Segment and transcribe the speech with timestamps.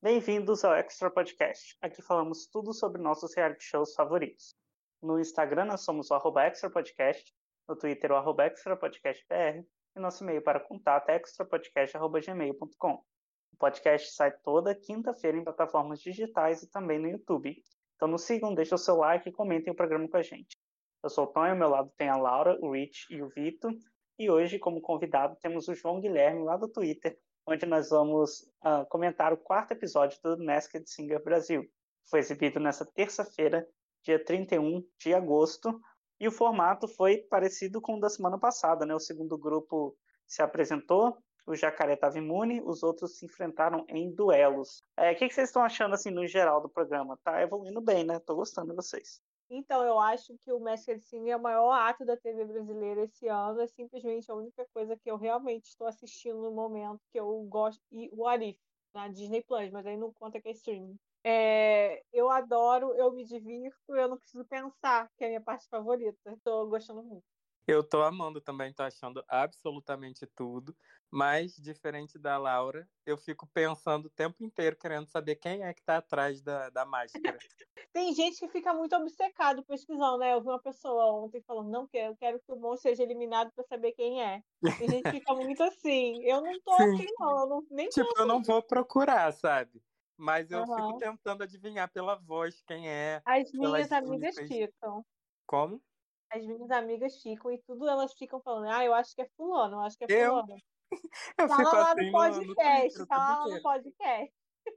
[0.00, 1.76] Bem-vindos ao Extra Podcast.
[1.82, 4.54] Aqui falamos tudo sobre nossos reality shows favoritos.
[5.02, 7.34] No Instagram nós somos o arroba Extra Podcast,
[7.68, 9.66] no Twitter o arroba Extra Podcast BR
[9.96, 12.92] e nosso e-mail para contato é extrapodcast.gmail.com.
[12.92, 17.60] O podcast sai toda quinta-feira em plataformas digitais e também no YouTube.
[17.96, 20.56] Então nos sigam, deixem o seu like e comentem o programa com a gente.
[21.02, 23.28] Eu sou o Tom e ao meu lado tem a Laura, o Rich e o
[23.30, 23.72] Vitor.
[24.16, 27.18] E hoje, como convidado, temos o João Guilherme lá do Twitter,
[27.48, 31.64] onde nós vamos uh, comentar o quarto episódio do Masked Singer Brasil.
[32.10, 33.66] Foi exibido nessa terça-feira,
[34.04, 35.80] dia 31 de agosto,
[36.20, 38.94] e o formato foi parecido com o da semana passada, né?
[38.94, 39.96] O segundo grupo
[40.26, 44.82] se apresentou, o Jacaré estava imune, os outros se enfrentaram em duelos.
[44.94, 47.18] É, o que, que, vocês estão achando, assim, no geral do programa?
[47.24, 48.20] Tá evoluindo bem, né?
[48.20, 49.22] Tô gostando de vocês.
[49.50, 53.26] Então, eu acho que o Masked Singer é o maior ato da TV brasileira esse
[53.28, 53.60] ano.
[53.60, 57.82] É simplesmente a única coisa que eu realmente estou assistindo no momento que eu gosto.
[57.90, 58.58] E o Arif,
[58.94, 60.98] na Disney Plus, mas aí não conta que é streaming.
[61.24, 65.66] É, eu adoro, eu me divirto, eu não preciso pensar, que é a minha parte
[65.68, 66.32] favorita.
[66.32, 67.37] Estou gostando muito.
[67.68, 70.74] Eu tô amando também, tô achando absolutamente tudo.
[71.10, 75.82] Mas, diferente da Laura, eu fico pensando o tempo inteiro querendo saber quem é que
[75.82, 77.38] tá atrás da, da máscara.
[77.92, 80.32] Tem gente que fica muito obcecado pesquisando, né?
[80.32, 83.64] Eu vi uma pessoa ontem falando, não quero, quero que o monstro seja eliminado para
[83.64, 84.42] saber quem é.
[84.78, 86.24] Tem gente que fica muito assim.
[86.24, 86.94] Eu não tô Sim.
[86.94, 87.40] assim, não.
[87.40, 89.82] Eu não, nem tipo, eu não vou procurar, sabe?
[90.16, 90.74] Mas eu uhum.
[90.74, 93.20] fico tentando adivinhar pela voz quem é.
[93.26, 95.04] As minhas amigas ficam.
[95.46, 95.82] Como?
[96.30, 99.76] As minhas amigas ficam e tudo elas ficam falando, ah, eu acho que é fulano,
[99.76, 100.56] eu acho que é fulano.
[101.38, 104.34] Eu, eu fala lá assim no podcast, no fala lá no podcast.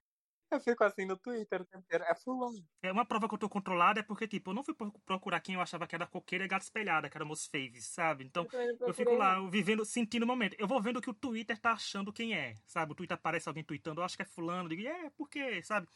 [0.50, 2.04] Eu fico assim no Twitter o tempo inteiro.
[2.04, 2.62] É fulano.
[2.82, 4.74] É uma prova que eu tô controlada é porque, tipo, eu não fui
[5.06, 8.24] procurar quem eu achava que era coqueira e gato espelhada, que era meus faves, sabe?
[8.24, 10.54] Então, eu, eu fico lá, vivendo, sentindo o momento.
[10.58, 12.92] Eu vou vendo que o Twitter tá achando quem é, sabe?
[12.92, 14.64] O Twitter aparece alguém tweetando, eu acho que é fulano.
[14.64, 15.88] Eu digo, é, por quê, sabe?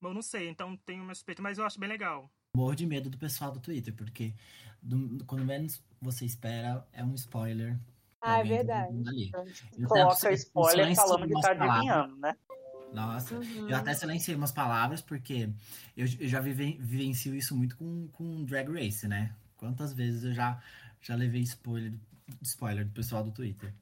[0.00, 3.08] Eu não sei, então tenho meu respeito, mas eu acho bem legal morro de medo
[3.08, 4.34] do pessoal do Twitter, porque
[4.82, 7.78] do, quando menos você espera, é um spoiler.
[8.20, 8.92] Ah, é verdade.
[8.92, 12.36] Então, Coloca spoiler falando que tá adivinhando, né?
[12.92, 13.68] Nossa, uhum.
[13.68, 15.48] eu até silenciei umas palavras, porque
[15.96, 19.34] eu, eu já vive, vivencio isso muito com, com Drag Race, né?
[19.56, 20.60] Quantas vezes eu já,
[21.00, 21.92] já levei spoiler,
[22.42, 23.72] spoiler do pessoal do Twitter.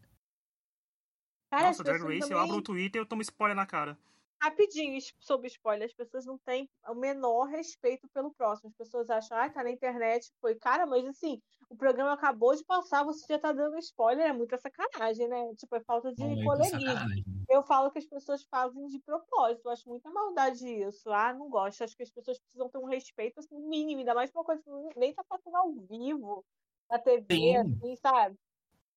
[1.50, 2.36] Cara, Nossa, Drag Race, também...
[2.36, 3.96] eu abro o Twitter e eu tomo spoiler na cara
[4.42, 8.70] rapidinho sobre spoiler, as pessoas não têm o menor respeito pelo próximo.
[8.70, 12.64] As pessoas acham, ah, tá na internet, foi, cara, mas assim, o programa acabou de
[12.64, 15.54] passar, você já tá dando spoiler, é muita sacanagem, né?
[15.56, 17.08] Tipo, é falta de é coleguismo.
[17.50, 21.10] Eu falo que as pessoas fazem de propósito, eu acho muita maldade isso.
[21.10, 24.30] Ah, não gosto, acho que as pessoas precisam ter um respeito assim, mínimo, ainda mais
[24.32, 26.44] uma coisa que nem tá passando ao vivo
[26.90, 27.56] na TV, Sim.
[27.56, 28.36] assim, sabe?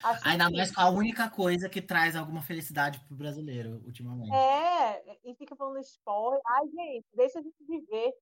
[0.03, 0.57] Acho Ainda que...
[0.57, 4.33] mais com a única coisa que traz alguma felicidade pro brasileiro ultimamente.
[4.33, 6.41] É, e fica falando spoiler.
[6.45, 8.13] Ai, gente, deixa a gente viver.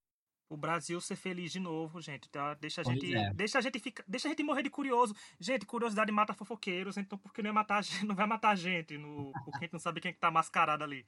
[0.49, 2.27] O Brasil ser feliz de novo, gente.
[2.27, 2.55] Tá?
[2.55, 3.31] Deixa a gente, é.
[3.33, 5.15] deixa a gente ficar, deixa a gente morrer de curioso.
[5.39, 8.97] Gente, curiosidade mata fofoqueiros, então por que não, matar, não vai matar a gente?
[8.97, 11.05] No, porque a gente não sabe quem é que tá mascarado ali.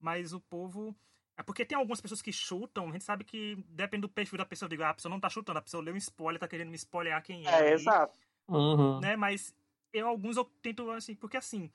[0.00, 0.94] Mas o povo.
[1.36, 4.44] É porque tem algumas pessoas que chutam, a gente sabe que depende do perfil da
[4.44, 4.68] pessoa.
[4.68, 6.76] Digo, ah, a pessoa não tá chutando, a pessoa leu um spoiler, tá querendo me
[6.76, 7.70] spoiler quem é.
[7.70, 8.18] É, exato.
[8.46, 9.00] Uhum.
[9.00, 9.16] Né?
[9.16, 9.54] Mas
[9.92, 11.70] eu alguns eu tento assim, porque assim,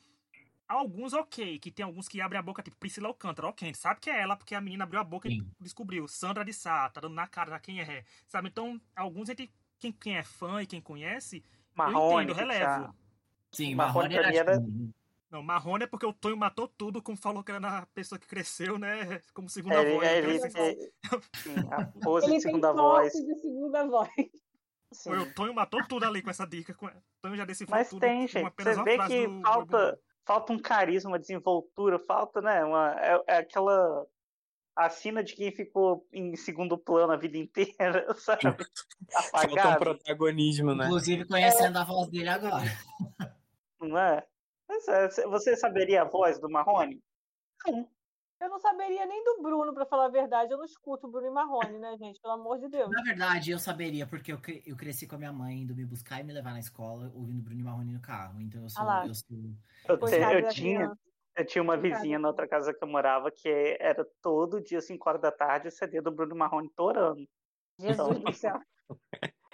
[0.67, 4.09] alguns ok, que tem alguns que abrem a boca, tipo Priscila Alcântara, ok, sabe que
[4.09, 5.47] é ela, porque a menina abriu a boca Sim.
[5.59, 6.07] e descobriu.
[6.07, 8.49] Sandra de Sá, tá dando na cara quem é, sabe?
[8.49, 11.43] Então, alguns gente, quem, quem é fã e quem conhece,
[11.73, 12.95] Marrone, eu entendo, relevo.
[13.51, 14.63] Sim, Marrone, Marrone era...
[15.29, 18.27] Não, Marrone é porque o Tonho matou tudo, como falou que era a pessoa que
[18.27, 19.19] cresceu, né?
[19.33, 20.07] Como segunda é, voz.
[20.07, 20.39] É, ele, ele,
[21.35, 23.11] sim, a pose de segunda voz.
[23.11, 24.09] de segunda voz.
[24.93, 25.11] Sim.
[25.11, 26.75] O Tonho matou tudo ali com essa dica.
[26.81, 26.89] O
[27.21, 27.99] Tonho já decifrou Mas tudo.
[27.99, 28.53] Mas tem, gente.
[28.57, 29.99] Você vê que do, falta, do...
[30.25, 32.63] falta um carisma, uma desenvoltura, falta, né?
[32.63, 34.05] Uma, é, é aquela
[34.75, 38.47] a cena de quem ficou em segundo plano a vida inteira, sabe?
[39.13, 39.55] Apagado.
[39.55, 40.85] Falta um protagonismo, né?
[40.85, 41.81] Inclusive conhecendo é...
[41.81, 42.65] a voz dele agora.
[43.79, 44.25] Não é?
[44.89, 45.07] é?
[45.07, 47.01] Você saberia a voz do Marrone?
[47.65, 47.89] Não.
[48.39, 50.51] Eu não saberia nem do Bruno, para falar a verdade.
[50.51, 52.19] Eu não escuto o Bruno e Marrone, né, gente?
[52.19, 52.91] Pelo amor de Deus.
[52.91, 55.85] Na verdade, eu saberia, porque eu, cre eu cresci com a minha mãe indo me
[55.85, 58.41] buscar e me levar na escola ouvindo Bruno e Marrone no carro.
[58.41, 58.83] Então eu sou.
[58.83, 59.27] Ah eu, sou...
[59.87, 60.91] eu, eu tinha.
[61.37, 65.09] Eu tinha uma vizinha na outra casa que eu morava que era todo dia, 5
[65.09, 67.27] horas da tarde, o CD do Bruno Marrone torando.
[67.77, 68.57] Jesus do céu.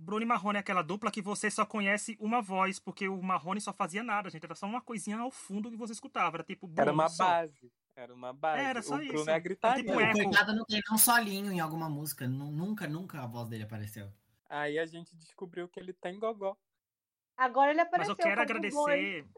[0.00, 3.60] Bruno e Marrone é aquela dupla que você só conhece uma voz, porque o Marrone
[3.60, 4.44] só fazia nada, gente.
[4.44, 6.38] Era só uma coisinha ao fundo que você escutava.
[6.38, 6.66] Era tipo.
[6.66, 7.24] Bruno, era uma só.
[7.24, 7.70] base.
[8.00, 8.62] Era uma base.
[8.62, 9.12] Era só o isso.
[9.12, 9.84] Bruno é gritaria.
[9.84, 12.26] Tipo, o coitado não tem um solinho em alguma música.
[12.26, 14.10] Nunca, nunca a voz dele apareceu.
[14.48, 16.56] Aí a gente descobriu que ele tem gogó.
[17.36, 18.14] Agora ele apareceu.
[18.16, 19.28] Mas eu quero agradecer.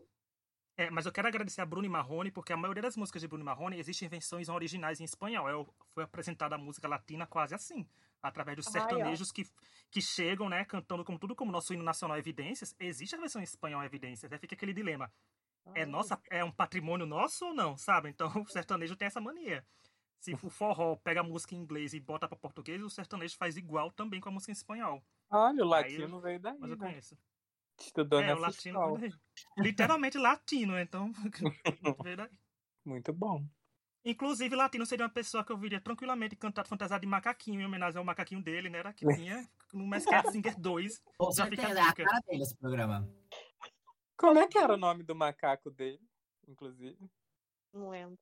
[0.76, 3.44] É, mas eu quero agradecer a Bruno Marrone, porque a maioria das músicas de Bruno
[3.44, 5.49] Marrone existem versões originais em espanhol.
[5.49, 7.85] É, foi apresentada a música latina quase assim,
[8.23, 9.44] através dos sertanejos que,
[9.91, 12.76] que chegam, né, cantando como tudo como nosso hino nacional Evidências.
[12.79, 15.12] Existe a versão em espanhol Evidências, aí fica aquele dilema.
[15.75, 18.09] É nossa, é um patrimônio nosso ou não, sabe?
[18.09, 19.64] Então o sertanejo tem essa mania.
[20.19, 23.56] Se o forró pega a música em inglês e bota para português, o sertanejo faz
[23.56, 25.03] igual também com a música em espanhol.
[25.31, 26.56] Olha, o latino eu, veio daí.
[26.61, 26.87] Mas eu né?
[26.87, 27.19] conheço.
[27.81, 28.99] Estudou é, o latino escola.
[28.99, 29.64] veio daí.
[29.64, 31.12] Literalmente latino, então
[32.05, 32.31] veio daí.
[32.85, 33.44] Muito bom.
[34.05, 37.99] Inclusive, latino seria uma pessoa que eu viria tranquilamente cantar fantasiado de macaquinho, em homenagem
[37.99, 38.79] ao macaquinho dele, né?
[38.79, 41.03] Era que tinha no Masked Singer 2.
[41.17, 43.09] Com Já fica a certeza, cara dele esse programa.
[44.17, 46.00] Como é que era o nome do macaco dele,
[46.47, 46.99] inclusive?
[47.73, 48.19] Não lembro.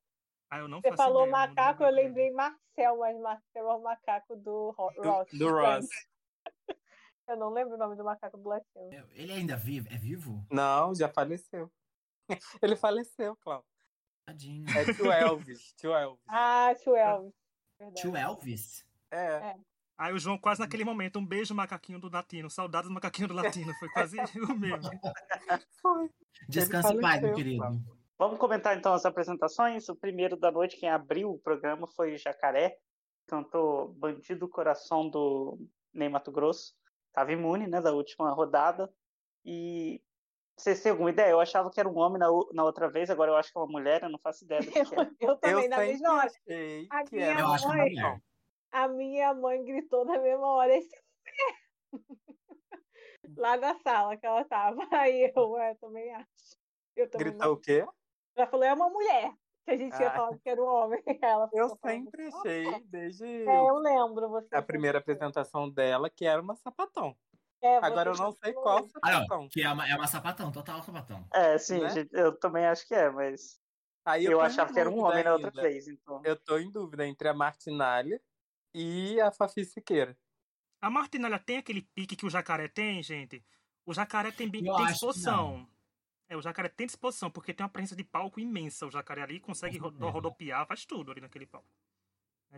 [0.49, 4.35] Ah, eu não Você falou ideia, macaco, eu lembrei Marcel, mas Marcel é o macaco
[4.35, 5.29] do Ro- Ross.
[5.31, 5.87] Do, do Ross.
[7.27, 8.91] Eu não lembro o nome do macaco do Latino.
[9.11, 9.87] Ele ainda vive?
[9.93, 10.45] É vivo?
[10.51, 11.71] Não, já faleceu.
[12.61, 13.69] Ele faleceu, Cláudio.
[14.25, 14.65] Tadinho.
[14.77, 15.73] É tio Elvis.
[15.73, 16.25] Tio Elvis.
[16.27, 17.33] Ah, tio Elvis.
[17.79, 18.01] Verdade.
[18.01, 18.85] Tio Elvis?
[19.11, 19.55] É.
[20.01, 23.35] Aí o João quase naquele momento, um beijo macaquinho do latino, saudades do macaquinho do
[23.35, 24.17] latino, foi quase
[24.51, 24.89] o mesmo.
[25.79, 26.09] Foi.
[26.49, 27.63] Descanse paz, meu querido.
[28.17, 29.87] Vamos comentar então as apresentações.
[29.89, 32.79] O primeiro da noite, quem abriu o programa foi Jacaré,
[33.27, 35.59] cantou Bandido Coração do
[35.93, 36.73] Ney Mato Grosso.
[37.09, 38.91] Estava imune, né, da última rodada.
[39.45, 40.01] E
[40.57, 41.29] vocês têm alguma ideia?
[41.29, 43.61] Eu achava que era um homem na, na outra vez, agora eu acho que é
[43.61, 45.11] uma mulher, eu não faço ideia do que que é.
[45.19, 46.31] Eu, eu também, Eu na mesma hora.
[46.89, 48.21] A que minha era Eu acho uma mãe- mulher.
[48.71, 50.75] A minha mãe gritou na mesma hora.
[50.75, 51.01] Esse é.
[53.37, 54.81] Lá da sala que ela tava.
[54.91, 56.27] Aí eu, é, também acho.
[56.95, 57.85] Eu também Gritou não- o quê?
[58.35, 59.33] Ela falou, é uma mulher.
[59.65, 60.15] Que a gente tinha Ah.
[60.15, 61.03] falado que era um homem.
[61.23, 64.27] Ela Eu ficou falando, sempre achei, desde É, eu lembro.
[64.29, 67.15] Você a primeira apresentação dela, que era uma sapatão.
[67.61, 69.41] É, Agora eu não sei qual Ah, sapatão.
[69.41, 69.49] não.
[69.49, 71.27] Que é uma, é uma sapatão, total sapatão.
[71.31, 71.89] É, sim, Né?
[71.89, 73.61] gente, eu também acho que é, mas
[74.03, 75.61] Aí eu, em achava que era um homem na outra ainda.
[75.61, 76.21] vez, então.
[76.25, 78.19] Eu tô em dúvida entre a Martinalha
[78.73, 80.17] e a Fafi Siqueira.
[80.81, 83.43] A Martinalha tem aquele pique que o jacaré tem, gente?
[83.85, 85.67] O jacaré tem, tem que disposição.
[86.27, 88.87] É, o jacaré tem disposição, porque tem uma presença de palco imensa.
[88.87, 90.09] O jacaré ali consegue ro- certeza.
[90.11, 91.67] rodopiar, faz tudo ali naquele palco.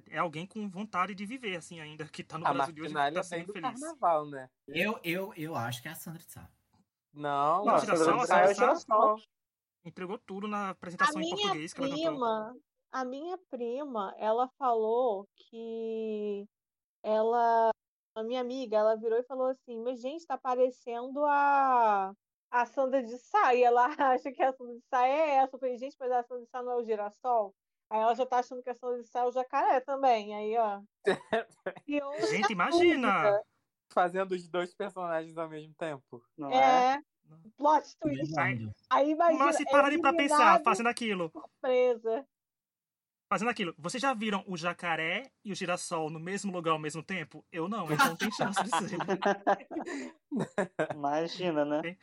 [0.09, 2.91] É alguém com vontade de viver, assim, ainda, que tá no A Brasil de hoje
[2.91, 3.79] e Martinalha tá é sendo do feliz.
[3.79, 4.49] carnaval, né?
[4.67, 6.49] Eu, eu, eu acho que é a Sandra de Sá.
[7.13, 8.53] Não, Não, a Sandra de Sá é só.
[8.53, 9.21] Girassol.
[9.85, 12.61] Entregou tudo na A apresentação em minha português que ela cantou.
[12.93, 16.45] A minha prima, ela falou que
[17.03, 17.71] ela,
[18.15, 22.13] a minha amiga, ela virou e falou assim, mas gente, tá parecendo a
[22.51, 25.55] a Sandra de Sá, e ela acha que a Sandra de Sá é essa.
[25.55, 27.55] Eu falei, gente, mas a Sandra de Sá não é o girassol?
[27.89, 30.55] Aí ela já tá achando que a Sandra de Sá é o jacaré também, aí
[30.57, 30.79] ó.
[31.87, 33.41] E Gente, imagina!
[33.91, 36.23] Fazendo os dois personagens ao mesmo tempo.
[36.37, 36.95] Não é?
[36.95, 37.01] É,
[37.57, 38.33] plot twist.
[38.89, 41.29] Aí imagina, Mas se pararem pra pensar, fazendo aquilo.
[41.31, 42.25] surpresa.
[43.33, 43.73] Fazendo aquilo.
[43.79, 47.43] Vocês já viram o jacaré e o girassol no mesmo lugar ao mesmo tempo?
[47.51, 48.95] Eu não, então não tem chance de ser.
[50.93, 51.97] Imagina, né?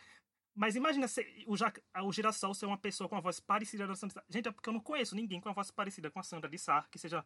[0.56, 1.72] Mas imagina se o, ja-
[2.02, 4.24] o girassol ser uma pessoa com uma voz parecida da Sandra de Sá.
[4.28, 6.58] Gente, é porque eu não conheço ninguém com uma voz parecida com a Sandra de
[6.58, 7.24] Sá, que seja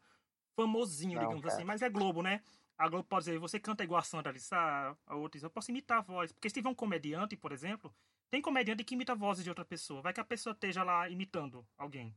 [0.55, 1.55] famosinho, Não, digamos cara.
[1.55, 1.65] assim.
[1.65, 2.43] Mas é Globo, né?
[2.77, 5.49] A Globo pode dizer, você canta igual a Sandra de Sá, a outra diz, eu
[5.49, 6.31] posso imitar a voz.
[6.31, 7.91] Porque se tiver um comediante, por exemplo,
[8.31, 10.03] tem comediante que imita vozes de outra pessoa.
[10.03, 12.15] Vai que a pessoa esteja lá imitando alguém.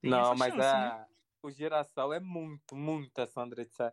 [0.00, 0.86] Tem Não, essa mas chance, né?
[0.88, 1.08] a...
[1.42, 3.92] o Girassol é muito, muito a Sandra de Sá.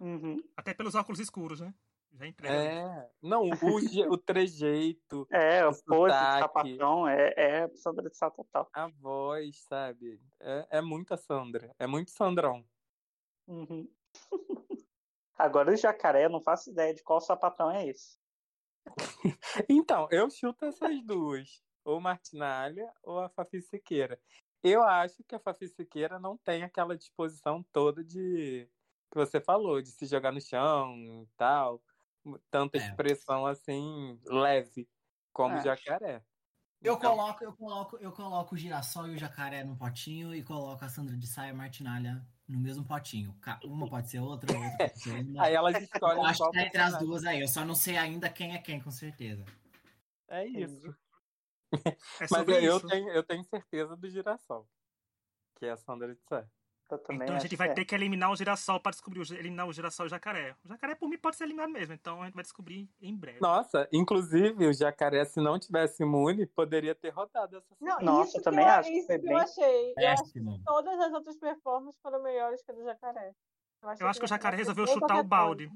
[0.00, 0.36] Uhum.
[0.56, 1.74] Até pelos óculos escuros, né?
[2.14, 2.54] Já entrega.
[2.54, 3.10] É.
[3.22, 8.30] Não, o, je- o trejeito, É, o pose, o sapatão, é, é Sandra de Sá
[8.30, 8.68] total.
[8.72, 10.20] a voz, sabe?
[10.40, 11.74] É, é muito a Sandra.
[11.78, 12.64] É muito Sandrão.
[13.46, 13.88] Uhum.
[15.38, 18.18] Agora o jacaré, eu não faço ideia de qual sapatão é esse.
[19.68, 21.62] Então, eu chuto essas duas.
[21.84, 24.20] Ou Martinalha ou a Fafi Siqueira.
[24.64, 28.68] Eu acho que a Fafi Siqueira não tem aquela disposição toda de
[29.10, 31.82] que você falou, de se jogar no chão e tal.
[32.50, 32.80] Tanta É.
[32.80, 34.88] expressão assim, leve,
[35.32, 35.60] como É.
[35.60, 36.24] o jacaré.
[36.80, 40.42] Eu Então, coloco, eu coloco, eu coloco o girassol e o jacaré num potinho e
[40.42, 43.38] coloco a Sandra de Sá e a Martinalha no mesmo potinho.
[43.64, 45.42] Uma pode ser outra, outra pode ser uma.
[45.44, 47.40] Aí elas escolhem Eu acho que tá entre as duas aí.
[47.40, 49.44] Eu só não sei ainda quem é quem, com certeza.
[50.28, 50.96] É isso.
[52.20, 52.86] É Mas sobre eu isso.
[52.86, 54.68] tenho, eu tenho certeza do girassol.
[55.56, 56.46] Que é a Sandra de Sá.
[56.90, 57.74] Eu também Então a gente vai que é.
[57.76, 60.54] ter que eliminar o girassol para descobrir o, eliminar o girassol e o jacaré.
[60.62, 61.94] O jacaré, por mim, pode ser eliminado mesmo.
[61.94, 63.40] Então a gente vai descobrir em breve.
[63.40, 68.36] Nossa, inclusive o jacaré, se não tivesse imune, poderia ter rodado essa Não, Nossa, isso
[68.36, 69.94] eu que também eu, acho que isso que bem eu achei.
[69.96, 73.34] Eu acho que todas as outras performances foram melhores que a do Jacaré.
[73.98, 75.24] Eu acho que o jacaré resolveu chutar o coisa.
[75.24, 75.72] balde.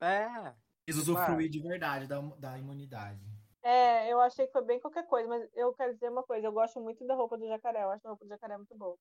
[0.00, 0.54] É.
[0.86, 3.20] Quis usufruir de verdade da, da imunidade.
[3.66, 6.52] É, eu achei que foi bem qualquer coisa, mas eu quero dizer uma coisa, eu
[6.52, 8.96] gosto muito da roupa do jacaré, eu acho a roupa do jacaré muito boa.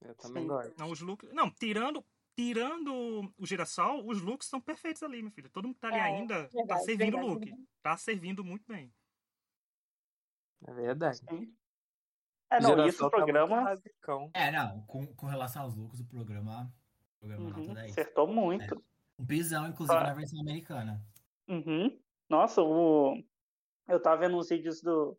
[0.00, 0.48] Eu também Sim.
[0.48, 0.74] gosto.
[0.76, 1.32] Não, os looks.
[1.32, 5.48] Não, tirando, tirando o girassol, os looks são perfeitos ali, meu filho.
[5.48, 7.54] Todo mundo que tá ali é, ainda tá verdade, tá servindo o look.
[7.80, 8.92] Tá servindo muito bem.
[10.66, 11.18] É verdade.
[11.18, 11.54] Sim.
[12.50, 13.76] É, não, isso o programa.
[13.76, 16.68] Tá é, não, com, com relação aos looks, o programa.
[17.14, 18.74] O programa uhum, acertou muito.
[18.74, 18.78] É.
[19.16, 20.08] Um pisão, inclusive, ah.
[20.08, 21.00] na versão americana.
[21.46, 21.96] Uhum.
[22.28, 23.22] Nossa, o...
[23.88, 25.18] eu tava vendo uns vídeos do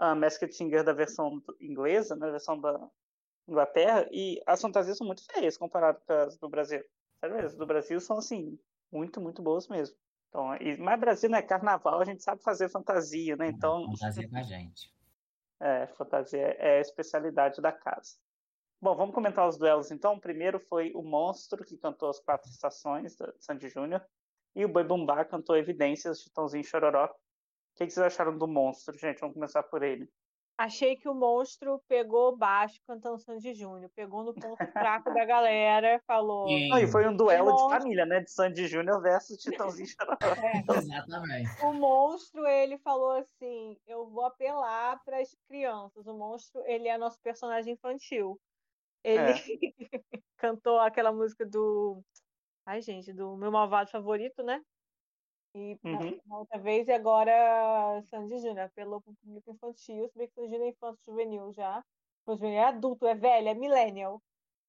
[0.00, 2.90] uh, Masked Singer da versão inglesa, na né, versão da
[3.46, 6.84] Inglaterra, e as fantasias são muito feias comparado com as do Brasil.
[7.20, 8.58] Sério mesmo, do Brasil são, assim,
[8.92, 9.96] muito, muito boas mesmo.
[10.28, 13.86] Então, e, mas Brasil, né, carnaval, a gente sabe fazer fantasia, né, então...
[13.92, 14.92] Fantasia com a gente.
[15.60, 18.16] É, fantasia é a especialidade da casa.
[18.80, 20.14] Bom, vamos comentar os duelos então.
[20.14, 24.04] O primeiro foi o Monstro, que cantou as quatro estações da Sandy Júnior,
[24.54, 27.12] e o Boi Bumbá cantou Evidências de Tãozinho Chororó.
[27.78, 29.20] O que, que vocês acharam do Monstro, gente?
[29.20, 30.10] Vamos começar por ele.
[30.58, 36.02] Achei que o monstro pegou baixo cantando Sandy Júnior, pegou no ponto fraco da galera,
[36.04, 36.48] falou.
[36.48, 38.18] E foi um duelo de família, né?
[38.22, 40.18] De Sandy Júnior versus Titãozinho Chororó.
[40.20, 40.64] É.
[40.76, 41.64] Exatamente.
[41.64, 46.08] O monstro, ele falou assim: eu vou apelar para as crianças.
[46.08, 48.36] O monstro, ele é nosso personagem infantil.
[49.04, 49.34] Ele é.
[50.36, 52.02] cantou aquela música do.
[52.66, 54.60] Ai, gente, do meu malvado favorito, né?
[55.58, 56.20] E uhum.
[56.26, 60.34] na outra vez, e agora Sandy Júnior, apelou para o público infantil, se bem que
[60.34, 61.84] Sandy Júnior é infanto juvenil já.
[62.26, 64.22] Juvenil é adulto, é velho, é millennial.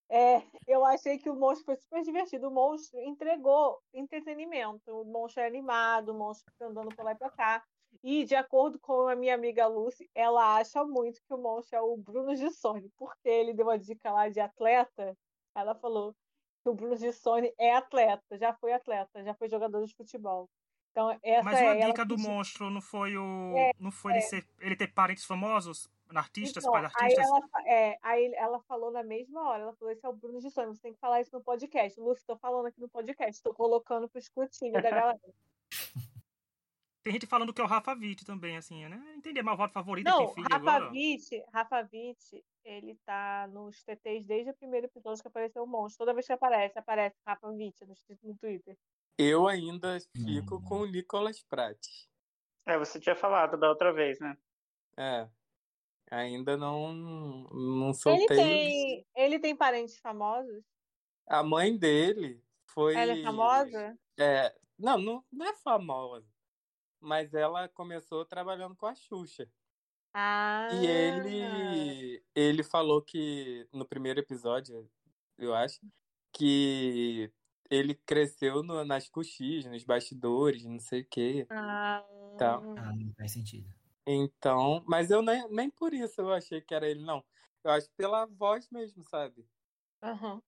[0.10, 2.48] É, eu achei que o monstro foi super divertido.
[2.48, 4.92] O monstro entregou entretenimento.
[4.92, 7.64] O monstro é animado, o monstro fica andando por lá e pra cá.
[8.04, 11.82] E, de acordo com a minha amiga Lucy, ela acha muito que o monstro é
[11.82, 15.16] o Bruno Gissoni, porque ele deu uma dica lá de atleta.
[15.56, 16.16] Ela falou
[16.64, 20.50] que o Bruno Gissoni é atleta, já foi atleta, já foi jogador de futebol.
[20.92, 23.56] Então, essa Mas é a dica do monstro não foi o.
[23.58, 24.16] É, não foi é.
[24.16, 25.90] ele, ser, ele ter parentes famosos?
[26.14, 27.20] Artistas, então, artistas?
[27.20, 30.40] Aí ela, é, aí ela falou na mesma hora, ela falou, esse é o Bruno
[30.40, 32.00] de Sonho, você tem que falar isso no podcast.
[32.00, 35.20] Lúcio, estou falando aqui no podcast, estou colocando pro escrutínio da galera.
[37.02, 39.02] Tem gente falando que é o Rafa Witt também, assim, né?
[39.16, 40.92] Entendi, é malvado favorito Não, filho Rafa agora.
[40.92, 46.00] Witt, Rafa Witt, ele tá nos TTs desde o primeiro episódio que apareceu o monstro.
[46.00, 48.78] Toda vez que aparece, aparece Rafa Witt no, no Twitter.
[49.22, 50.64] Eu ainda fico hum.
[50.64, 51.86] com o Nicolas Pratt.
[52.66, 54.38] É, você tinha falado da outra vez, né?
[54.98, 55.30] É.
[56.12, 56.94] Ainda não,
[57.52, 58.26] não soltei.
[58.26, 60.64] Ele tem, ele tem parentes famosos?
[61.28, 62.96] A mãe dele foi.
[62.96, 64.00] Ela é famosa?
[64.18, 66.28] É, não, não, não é famosa
[67.00, 69.50] mas ela começou trabalhando com a Xuxa.
[70.14, 70.68] Ah.
[70.74, 74.90] E ele ele falou que no primeiro episódio,
[75.38, 75.80] eu acho,
[76.34, 77.32] que
[77.70, 81.48] ele cresceu no, nas coxis, nos bastidores, não sei o quê.
[81.50, 82.04] Ah.
[82.38, 82.64] Tal.
[82.78, 83.68] ah, não faz sentido.
[84.06, 87.24] Então, mas eu nem, nem por isso eu achei que era ele, não.
[87.64, 89.46] Eu acho pela voz mesmo, sabe?
[90.02, 90.36] Aham.
[90.36, 90.42] Uhum.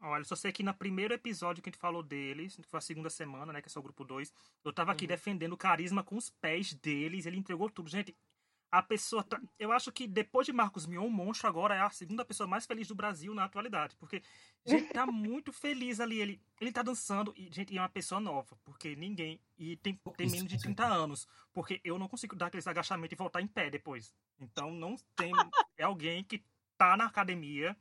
[0.00, 2.80] Olha, só sei que no primeiro episódio que a gente falou deles, que foi a
[2.80, 4.32] segunda semana, né, que é só o grupo 2,
[4.64, 5.08] eu tava aqui uhum.
[5.08, 7.90] defendendo o carisma com os pés deles, ele entregou tudo.
[7.90, 8.16] Gente,
[8.70, 9.22] a pessoa.
[9.22, 9.40] Tá...
[9.58, 12.66] Eu acho que depois de Marcos Mion, o monstro agora é a segunda pessoa mais
[12.66, 13.96] feliz do Brasil na atualidade.
[13.96, 14.22] Porque,
[14.64, 16.20] gente, tá muito feliz ali.
[16.20, 18.58] Ele, ele tá dançando e, gente, é uma pessoa nova.
[18.64, 19.40] Porque ninguém.
[19.58, 21.26] E tem, tem menos de 30 anos.
[21.52, 24.14] Porque eu não consigo dar aqueles agachamentos e voltar em pé depois.
[24.40, 25.32] Então, não tem.
[25.76, 26.42] É alguém que
[26.76, 27.76] tá na academia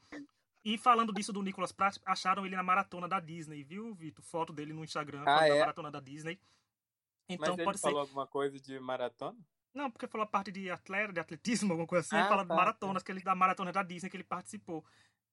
[0.67, 4.21] e falando disso do Nicolas Pratt, acharam ele na maratona da Disney, viu, Vitor?
[4.25, 5.59] Foto dele no Instagram, ah, é?
[5.59, 6.37] maratona da Disney.
[7.29, 7.87] Então Mas pode ele ser.
[7.87, 9.37] falou alguma coisa de maratona?
[9.73, 12.55] Não, porque falou a parte de atleta, de atletismo, alguma coisa assim, ah, fala tá,
[12.55, 13.05] maratonas, tá.
[13.05, 14.83] que ele da maratona da Disney que ele participou.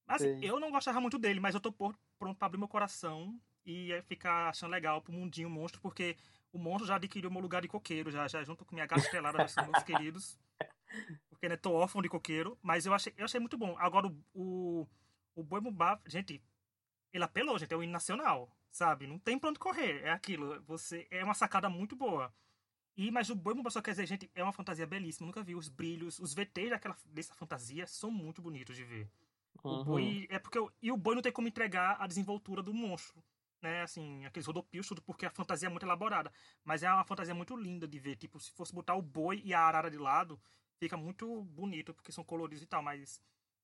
[0.06, 1.98] Mas assim, eu não gostava muito dele, mas eu tô pronto
[2.36, 6.16] pra abrir meu coração e ficar achando legal pro mundinho monstro, porque
[6.52, 9.48] o monstro já adquiriu meu lugar de coqueiro, já, já junto com minha gata estrelada,
[9.48, 10.38] são meus queridos.
[11.30, 13.74] Porque, né, tô órfão de coqueiro, mas eu achei, eu achei muito bom.
[13.78, 14.88] Agora, o, o
[15.34, 16.42] o Boi Bumbá, gente,
[17.12, 19.06] ele apelou, gente, é o hino nacional, sabe?
[19.06, 20.62] Não tem pra onde correr, é aquilo.
[20.62, 22.32] Você É uma sacada muito boa.
[22.96, 25.26] E, mas o Boi só quer dizer, gente, é uma fantasia belíssima.
[25.26, 29.10] Nunca vi os brilhos, os VTs daquela, dessa fantasia são muito bonitos de ver.
[29.62, 29.80] Uhum.
[29.80, 30.26] O boi.
[30.30, 30.58] É porque.
[30.80, 33.22] E o boi não tem como entregar a desenvoltura do monstro.
[33.62, 36.30] Né, assim, aqueles rodopios, tudo porque a fantasia é muito elaborada.
[36.62, 38.16] Mas é uma fantasia muito linda de ver.
[38.16, 40.38] Tipo, se fosse botar o boi e a arara de lado,
[40.78, 43.22] fica muito bonito, porque são coloridos e tal, mas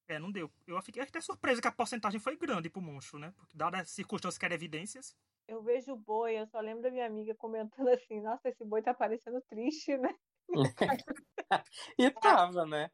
[0.08, 0.50] é, não deu.
[0.66, 3.32] Eu fiquei até surpresa que a porcentagem foi grande pro monstro, né?
[3.37, 5.14] Porque dadas as circunstâncias que eram evidências.
[5.50, 8.80] Eu vejo o boi, eu só lembro da minha amiga comentando assim, nossa, esse boi
[8.83, 10.14] tá parecendo triste, né?
[11.99, 12.88] e tava, né?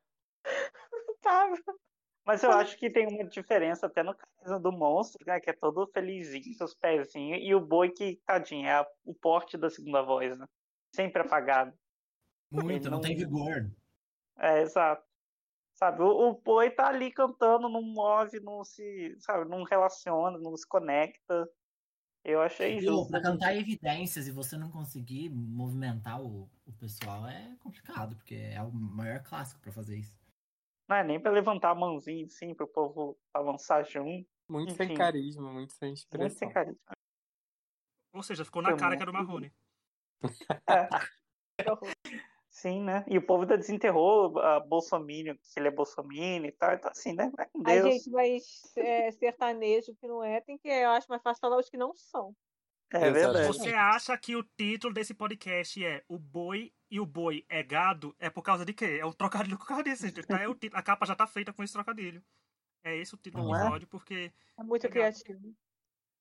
[1.21, 1.55] tava.
[2.25, 5.39] Mas eu acho que tem uma diferença até no caso do monstro, né?
[5.39, 9.69] Que é todo felizinho, seus pezinhos, e o boi que, tadinho, é o porte da
[9.69, 10.47] segunda voz, né?
[10.95, 11.77] Sempre apagado.
[12.51, 13.71] Muito, não, não tem vigor.
[14.39, 15.05] É, exato.
[15.75, 20.57] Sabe, o, o Boi tá ali cantando, não move, não se, sabe, não relaciona, não
[20.57, 21.47] se conecta.
[22.29, 23.11] Eu achei Viu, justo.
[23.13, 28.61] pra cantar evidências e você não conseguir movimentar o, o pessoal é complicado, porque é
[28.61, 30.19] o maior clássico pra fazer isso.
[30.89, 34.29] Não é nem pra levantar a mãozinha assim pro povo avançar junto.
[34.49, 34.89] Muito Enfim.
[34.89, 36.39] sem carisma, muito sem Muito expressão.
[36.39, 36.81] sem carisma.
[38.13, 39.53] Ou seja, ficou na Foi cara que era o muito Marrone.
[42.57, 43.05] Sim, né?
[43.07, 46.73] E o povo ainda desenterrou a Bolsominion, que ele é Bolsominion e tal.
[46.73, 47.31] Então, assim, né?
[47.37, 47.95] Vai com Ai, Deus.
[47.95, 51.69] gente, mas é, sertanejo que não é, tem que, eu acho mais fácil falar os
[51.69, 52.35] que não são.
[52.91, 53.47] É verdade.
[53.49, 58.17] Você acha que o título desse podcast é O Boi e o Boi é Gado?
[58.19, 58.97] É por causa de quê?
[59.03, 60.23] É um trocadilho por causa gente.
[60.23, 60.41] Tá?
[60.41, 62.25] É o título- a capa já tá feita com esse trocadilho.
[62.83, 63.61] É esse o título do Não é?
[63.61, 65.13] episódio, porque É muito Legal.
[65.13, 65.55] criativo.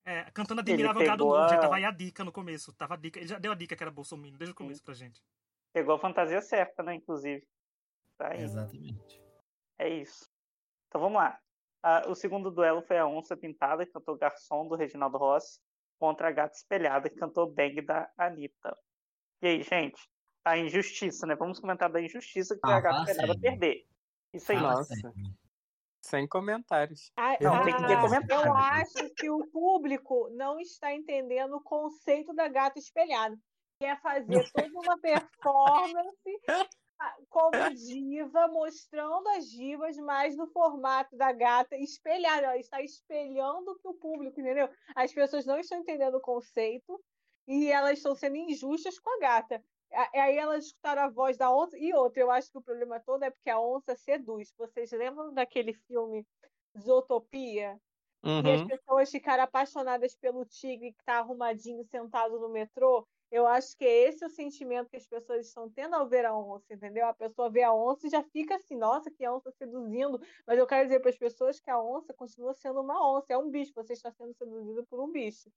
[0.04, 2.74] é, cantando Admirável Gado Novo, já tava aí a dica no começo.
[2.74, 4.92] Tava a dica, ele já deu a dica que era Bolsonaro desde o começo pra
[4.92, 5.22] gente.
[5.76, 6.94] Pegou a fantasia certa, né?
[6.94, 7.46] Inclusive.
[8.16, 8.42] Tá aí.
[8.42, 9.22] Exatamente.
[9.78, 10.26] É isso.
[10.88, 11.38] Então vamos lá.
[11.82, 15.60] Ah, o segundo duelo foi a Onça Pintada, que cantou Garçom, do Reginaldo Rossi,
[15.98, 18.74] contra a Gata Espelhada, que cantou Bang, da Anitta.
[19.42, 20.00] E aí, gente?
[20.46, 21.34] A injustiça, né?
[21.34, 23.40] Vamos comentar da injustiça que Ah, a Gata Espelhada sério.
[23.42, 23.86] perder.
[24.32, 24.58] Isso aí.
[24.58, 24.94] Nossa.
[24.94, 25.12] sério.
[26.00, 27.12] Sem comentários.
[27.18, 28.46] Ah, Não, tem que ter ah, comentário.
[28.46, 33.36] Eu acho que o público não está entendendo o conceito da gata espelhada,
[33.78, 36.40] que é fazer toda uma performance
[37.00, 42.46] ah, como diva, mostrando as divas, mas no formato da gata espelhada.
[42.46, 44.68] Ela está espelhando para o público, entendeu?
[44.94, 47.02] As pessoas não estão entendendo o conceito
[47.46, 49.64] e elas estão sendo injustas com a gata.
[50.14, 51.78] Aí elas escutaram a voz da onça.
[51.78, 54.52] E outra, eu acho que o problema todo é porque a onça seduz.
[54.58, 56.26] Vocês lembram daquele filme
[56.78, 57.80] Zootopia?
[58.42, 58.66] E as Uhum.
[58.66, 63.06] pessoas ficaram apaixonadas pelo tigre que está arrumadinho sentado no metrô.
[63.30, 66.36] Eu acho que é esse o sentimento que as pessoas estão tendo ao ver a
[66.36, 67.06] onça, entendeu?
[67.06, 70.20] A pessoa vê a onça e já fica assim, nossa, que onça seduzindo.
[70.46, 73.38] Mas eu quero dizer para as pessoas que a onça continua sendo uma onça, é
[73.38, 75.50] um bicho, você está sendo seduzido por um bicho.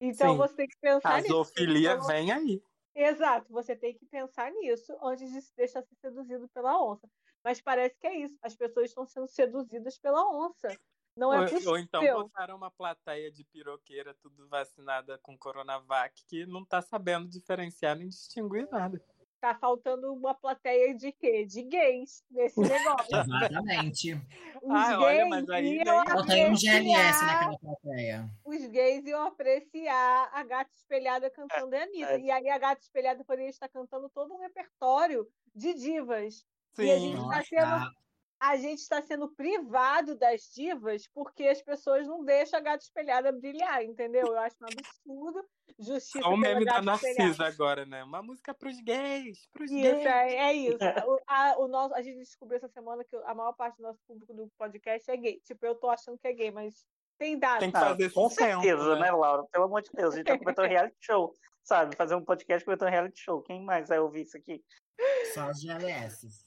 [0.00, 0.36] Então Sim.
[0.36, 1.40] você tem que pensar A nisso.
[1.44, 2.62] zoofilia Então, vem aí.
[2.94, 7.08] Exato, você tem que pensar nisso antes de se deixar ser seduzido pela onça.
[7.44, 10.78] Mas parece que é isso, as pessoas estão sendo seduzidas pela onça.
[11.16, 11.70] Não é Ou, possível.
[11.72, 17.26] ou então botaram uma plateia de piroqueira tudo vacinada com Coronavac que não tá sabendo
[17.28, 19.02] diferenciar nem distinguir nada.
[19.40, 21.44] Tá faltando uma plateia de quê?
[21.44, 23.06] De gays nesse negócio.
[23.16, 24.14] Exatamente.
[24.62, 28.30] Os Ah, gays olha, mas aí aí um GLS apreciar, naquela plateia.
[28.44, 32.12] os gays iam apreciar a gata espelhada cantando a Anitta.
[32.12, 32.20] É.
[32.20, 36.44] E aí a gata espelhada poderia estar cantando todo um repertório de divas.
[36.74, 36.84] Sim.
[36.84, 37.90] E a gente tá sendo-
[38.40, 43.32] a- gente está sendo privado das divas porque as pessoas não deixam a gata espelhada
[43.32, 44.26] brilhar, entendeu?
[44.28, 45.44] Eu acho um absurdo.
[45.78, 46.82] Justiça Só o meme da espelhada.
[46.82, 48.02] Narcisa agora, né?
[48.04, 50.06] Uma música pros gays, pros Isso, gays.
[50.06, 50.78] é, é isso.
[51.06, 54.00] O, a, o nosso, a gente descobriu essa semana que a maior parte do nosso
[54.06, 55.40] público do podcast é gay.
[55.44, 56.86] Tipo, eu tô achando que é gay, mas
[57.18, 57.58] tem data.
[57.60, 59.00] Tem que Ah, fazer com sucesso, certeza, né?
[59.06, 59.44] né, Laura?
[59.50, 61.96] Pelo amor de Deus, a gente tá comentando reality show, sabe?
[61.96, 63.42] Fazer um podcast comentando reality show.
[63.42, 64.64] Quem mais vai ouvir isso aqui?
[65.34, 66.45] Só as GLS.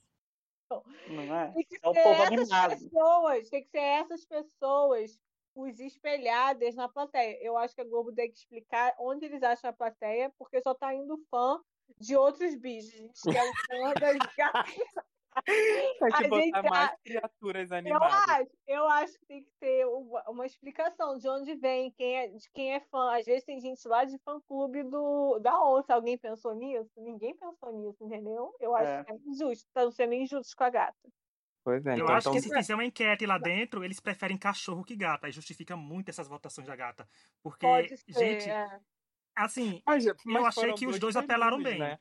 [1.08, 1.51] Não é?
[1.53, 2.69] Tem que É o ser povo essas animado.
[2.79, 5.19] pessoas, tem que ser essas pessoas,
[5.55, 7.38] os espelhadas na plateia.
[7.41, 10.73] Eu acho que a Globo tem que explicar onde eles acham a plateia, porque só
[10.73, 11.60] tá indo fã
[11.99, 12.93] de outros bichos.
[12.93, 15.09] A gente quer o fã das gatas.
[15.46, 18.30] Tem que A botar gente- mais criaturas Eu animadas.
[18.30, 22.28] acho, eu acho que tem que ter uma, uma explicação de onde vem, quem é,
[22.28, 23.15] de quem é fã.
[23.18, 25.94] Às vezes tem gente lá de fã-clube do, da onça.
[25.94, 26.89] Alguém pensou nisso?
[26.98, 28.54] Ninguém pensou nisso, entendeu?
[28.60, 29.04] Eu acho É.
[29.04, 29.65] que é injusto.
[29.68, 30.98] Estão sendo injustos com a gata.
[31.63, 34.38] Pois é, Eu então, acho que então se fizer uma enquete lá dentro, eles preferem
[34.38, 35.28] cachorro que gata.
[35.28, 37.08] Aí justifica muito essas votações da gata.
[37.44, 38.13] Porque, Pode ser.
[38.13, 38.80] gente, é.
[39.36, 41.78] assim, Mas, mas achei foram que os dois apelaram bem.
[41.78, 42.00] Né?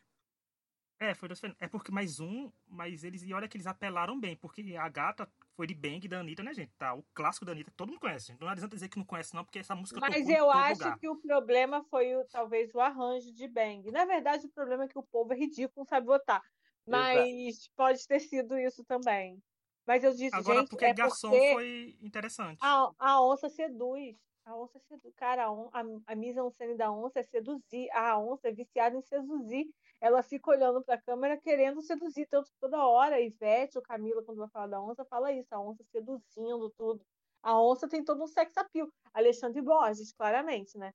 [1.01, 3.23] É, foi dois É porque mais um, mas eles.
[3.23, 6.53] E olha que eles apelaram bem, porque a gata foi de Bang da Anitta, né,
[6.53, 6.73] gente?
[6.77, 8.29] Tá, o clássico da Anitta, todo mundo conhece.
[8.29, 8.41] Gente.
[8.41, 10.99] Não adianta dizer que não conhece, não, porque essa música Mas eu acho lugar.
[10.99, 13.91] que o problema foi o- talvez o arranjo de Bang.
[13.93, 16.43] Na verdade, o problema é que o povo é ridículo, não sabe votar.
[16.87, 19.41] Mas pode ter sido isso também.
[19.87, 22.59] Mas eu disse, Agora, gente, porque é garçom porque foi interessante.
[22.61, 24.17] a, a onça seduz.
[24.45, 25.15] A onça seduz.
[25.15, 27.91] Cara, a, on, a, a da onça é seduzir.
[27.93, 29.67] A onça é viciada em seduzir.
[30.01, 32.27] Ela fica olhando para a câmera querendo seduzir.
[32.31, 35.53] Tanto que toda hora, a Ivete ou Camila, quando vai falar da onça, fala isso.
[35.55, 37.01] A onça seduzindo tudo.
[37.43, 38.89] A onça tem todo um sex appeal.
[39.13, 40.93] Alexandre Borges, claramente, né?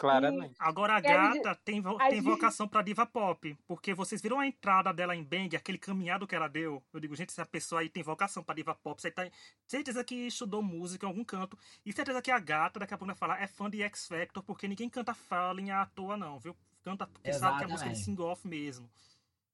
[0.00, 0.54] Claramente.
[0.60, 3.58] Agora a gata tem, vo- a tem gente- vocação pra diva pop.
[3.66, 6.80] Porque vocês viram a entrada dela em Bang, aquele caminhado que ela deu?
[6.92, 9.00] Eu digo, gente, essa pessoa aí tem vocação pra diva pop.
[9.02, 9.28] Você tá
[9.66, 11.58] certeza que estudou música em algum canto.
[11.84, 14.40] E certeza que a gata, daqui a pouco vai falar, é fã de X Factor,
[14.44, 16.56] porque ninguém canta Fallen à toa, não, viu?
[16.82, 18.04] Canta porque sabe que é música de Exatamente.
[18.04, 18.90] sing-off mesmo.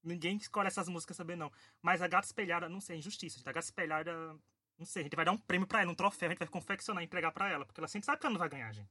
[0.02, 1.50] Ninguém escolhe essas músicas saber, não.
[1.80, 3.40] Mas a Gata Espelhada, não sei, é injustiça.
[3.40, 4.12] A Gata Espelhada,
[4.78, 6.48] não sei, a gente vai dar um prêmio pra ela, um troféu, a gente vai
[6.48, 7.64] confeccionar e entregar pra ela.
[7.64, 8.90] Porque ela sempre sabe que ela não vai ganhar, gente.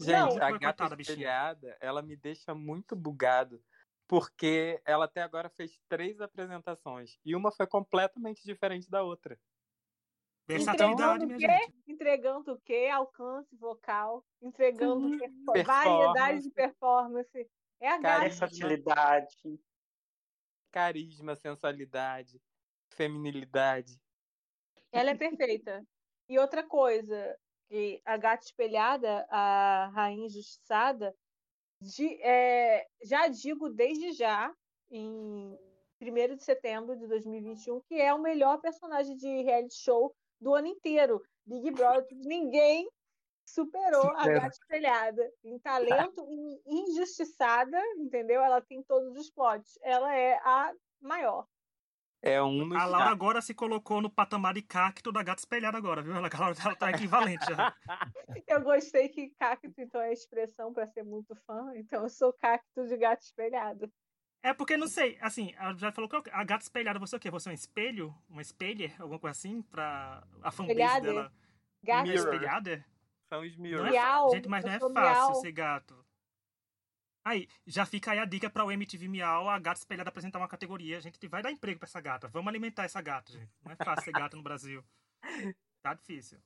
[0.00, 1.14] Gente, Não, a gata coitada, bichinha.
[1.14, 3.62] espelhada, ela me deixa muito bugado.
[4.06, 7.18] Porque ela até agora fez três apresentações.
[7.24, 9.38] E uma foi completamente diferente da outra.
[10.46, 11.74] Versatilidade, Entregando o quê?
[11.88, 12.88] Entregando o quê?
[12.92, 15.64] Alcance vocal, entregando Sim, performance.
[15.64, 17.50] variedade de performance.
[17.84, 18.20] É a Cara, gata.
[18.46, 19.60] Versatilidade.
[20.72, 22.40] Carisma, sensualidade,
[22.88, 24.00] feminilidade.
[24.90, 25.86] Ela é perfeita.
[26.26, 31.14] E outra coisa, que a gata espelhada, a rainha injustiçada,
[31.78, 34.50] de- é, já digo desde já,
[34.90, 35.54] em
[36.00, 40.68] 1 de setembro de 2021, que é o melhor personagem de reality show do ano
[40.68, 41.22] inteiro.
[41.44, 42.88] Big Brother, ninguém
[43.44, 48.42] superou a gata espelhada em talento e injustiçada, entendeu?
[48.42, 49.78] Ela tem todos os plots.
[49.82, 51.46] Ela é a maior.
[52.26, 55.76] É um no A Laura agora se colocou no patamar de cacto da gata espelhada
[55.76, 56.14] agora, viu?
[56.16, 56.30] Ela,
[56.64, 57.76] ela tá equivalente já.
[58.48, 62.32] Eu gostei que cacto, então, é a expressão para ser muito fã, então eu sou
[62.32, 63.92] cacto de gato espelhado.
[64.42, 67.20] É porque, não sei, assim, ela já falou que a gata espelhada, você é o
[67.20, 67.30] quê?
[67.30, 68.14] Você é um espelho?
[68.30, 68.94] Um espelher?
[69.00, 69.62] Alguma coisa assim?
[69.62, 71.06] Pra a fanbase Espelhada?
[71.06, 71.32] dela.
[72.02, 72.34] Mirror.
[72.34, 72.84] Espelhada?
[73.28, 73.88] São os Não mirrors.
[73.88, 75.34] é Miau, fa- Gente, mas eu não é fácil miau.
[75.40, 76.06] ser gato.
[77.26, 80.48] Aí, já fica aí a dica pra o MTV Miau, a gata espelhada apresentar uma
[80.48, 80.98] categoria.
[80.98, 82.28] A gente vai dar emprego pra essa gata.
[82.28, 83.50] Vamos alimentar essa gata, gente.
[83.64, 84.84] Não é fácil ser gata no Brasil.
[85.82, 86.38] Tá difícil.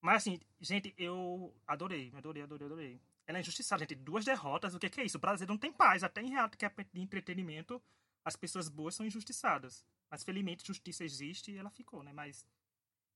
[0.00, 3.00] Mas assim, gente, eu adorei, adorei, adorei, adorei.
[3.26, 3.94] Ela é injustiçada, gente.
[3.94, 5.18] Duas derrotas, o que, que é isso?
[5.18, 6.02] O brasileiro não tem paz.
[6.02, 7.80] Até em reality que é de entretenimento,
[8.24, 9.84] as pessoas boas são injustiçadas.
[10.10, 12.12] Mas felizmente justiça existe e ela ficou, né?
[12.12, 12.46] Mas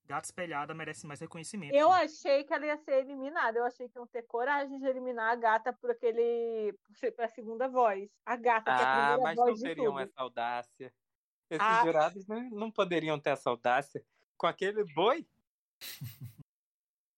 [0.07, 1.75] gata espelhada merece mais reconhecimento.
[1.75, 3.59] Eu achei que ela ia ser eliminada.
[3.59, 6.73] Eu achei que iam ter coragem de eliminar a gata por aquele.
[7.17, 8.09] pra segunda voz.
[8.25, 10.01] A gata, que é a Ah, primeira mas não voz teriam tudo.
[10.03, 10.95] essa audácia.
[11.51, 11.85] Esses Ah.
[11.85, 14.05] jurados não, não poderiam ter essa audácia.
[14.37, 15.27] Com aquele boi?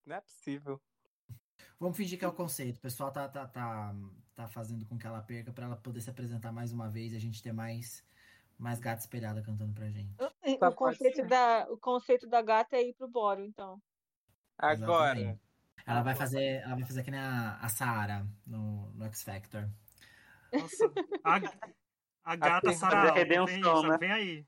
[0.05, 0.81] Não é possível.
[1.79, 2.77] Vamos fingir que é o conceito.
[2.79, 3.95] O pessoal tá, tá, tá,
[4.35, 7.17] tá fazendo com que ela perca pra ela poder se apresentar mais uma vez e
[7.17, 8.05] a gente ter mais,
[8.59, 10.15] mais gata espelhada cantando pra gente.
[10.61, 13.81] O conceito, da, o conceito da gata é ir pro boro, então.
[14.59, 15.49] Agora, Exatamente.
[15.87, 19.67] Ela vai fazer, ela vai fazer que nem a, a Saara no, no X Factor.
[20.53, 20.93] Nossa,
[21.25, 21.37] a,
[22.25, 23.99] a gata Alva, vem, né?
[23.99, 24.47] vem aí.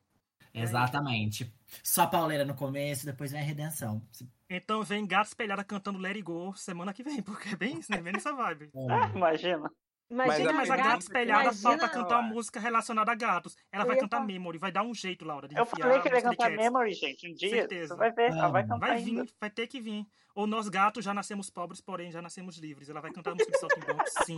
[0.53, 1.51] Exatamente.
[1.83, 4.07] Só a pauleira no começo, depois vem a redenção.
[4.51, 7.90] Então vem gata espelhada cantando Let It Go semana que vem, porque é bem isso,
[7.90, 8.03] né?
[8.03, 8.70] Vem nessa vibe.
[9.14, 9.70] Imagina.
[10.11, 13.57] Imagina a Mas a gata espelhada imagina- falta cantar uma música relacionada a gatos.
[13.70, 16.09] Ela Eu vai cantar falar- Memory, vai dar um jeito, Laura, de Eu falei que
[16.09, 16.51] ele ia cantar.
[16.51, 17.31] Memory, gente.
[17.31, 17.51] Um dia.
[17.51, 17.94] Certeza.
[17.94, 18.31] Você vai ver.
[18.33, 19.25] Ela vai cantar Vai ainda.
[19.25, 20.05] vir, vai ter que vir.
[20.35, 22.88] Ou nós gatos já nascemos pobres, porém já nascemos livres.
[22.88, 24.37] Ela vai cantar a música de Saltimbanco, sim.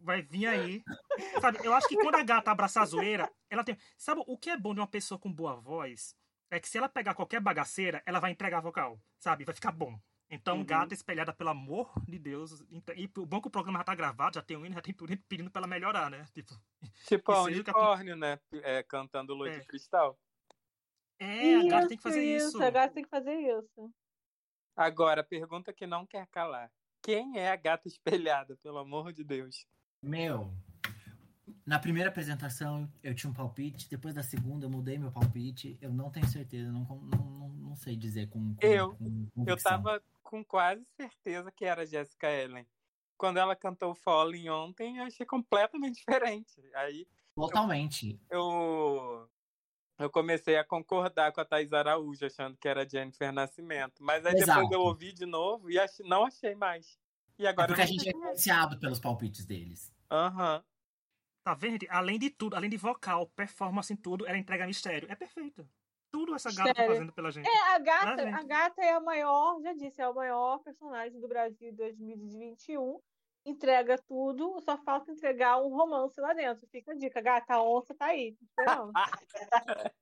[0.00, 0.82] Vai vir aí.
[1.40, 3.76] Sabe, eu acho que quando a gata abraça a zoeira, ela tem.
[3.96, 6.14] Sabe o que é bom de uma pessoa com boa voz?
[6.50, 9.44] É que se ela pegar qualquer bagaceira, ela vai entregar a vocal, sabe?
[9.44, 9.98] Vai ficar bom.
[10.34, 10.64] Então, Uhum.
[10.64, 12.64] gata espelhada, pelo amor de Deus.
[12.70, 14.80] Então- E o bom que o programa já tá gravado, já tem um hino, já
[14.80, 16.24] tem tudo pedindo pra ela melhorar, né?
[16.32, 16.54] Tipo,
[17.06, 18.40] tipo a unicórnio, né?
[18.62, 19.58] É, cantando Lua É.
[19.58, 20.18] de Cristal.
[21.18, 22.48] é, a gata tem que fazer isso.
[22.48, 22.62] isso.
[22.62, 23.92] A gata tem que fazer isso.
[24.74, 26.70] Agora, pergunta que não quer calar.
[27.02, 29.66] Quem é a gata espelhada, pelo amor de Deus?
[30.02, 30.50] Meu,
[31.66, 35.76] na primeira apresentação eu tinha um palpite, depois da segunda eu mudei meu palpite.
[35.80, 39.56] Eu não tenho certeza, não, não, não, não sei dizer com, com, Eu- com Eu
[39.62, 42.66] tava com quase certeza que era a Jessica Ellen.
[43.18, 46.54] Quando ela cantou Falling ontem, eu achei completamente diferente.
[46.74, 48.18] Aí Totalmente.
[48.30, 49.28] eu,
[49.98, 54.02] eu comecei a concordar com a Thais Araújo, achando que era a Jennifer Nascimento.
[54.02, 54.74] Mas aí depois Exato.
[54.74, 56.98] eu ouvi de novo e ach- não achei mais.
[57.38, 59.92] E É agora porque eu a gente é influenciado pelos palpites deles.
[60.10, 60.64] Aham.
[61.44, 61.88] Tá vendo, gente?
[61.90, 65.10] Além de tudo, além de vocal, performance em tudo, ela entrega mistério.
[65.10, 65.68] É perfeito.
[66.12, 66.92] Tudo essa gata tá Mistério.
[66.92, 67.48] fazendo pela gente.
[67.48, 68.34] É, a gata, gente?
[68.34, 73.00] a gata é a maior, já disse, é o maior personagem do Brasil em 2021.
[73.44, 76.66] Entrega tudo, só falta entregar um romance lá dentro.
[76.70, 78.36] Fica a dica, gata, a onça tá aí.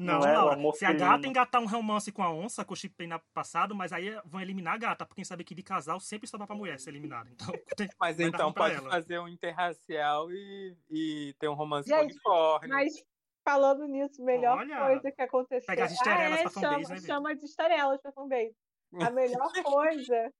[0.00, 0.54] Não, Não é o Laura.
[0.54, 3.74] amor Se a gata engatar um romance com a onça, com o chip na passado,
[3.74, 6.54] mas aí vão eliminar a gata, porque quem sabe que de casal sempre sobra pra
[6.54, 7.28] mulher ser eliminada.
[7.32, 8.88] Então, tem- Mas então pode ela.
[8.90, 12.68] fazer um interracial e, e ter um romance Gente, com unicórnio.
[12.76, 13.04] Mas
[13.48, 15.66] falando nisso, melhor Olha, coisa que aconteceu.
[15.66, 18.56] pega as estarelas ah, é, fanbase, chama, né, chama de estarelas pra fanbase.
[19.00, 20.32] A melhor coisa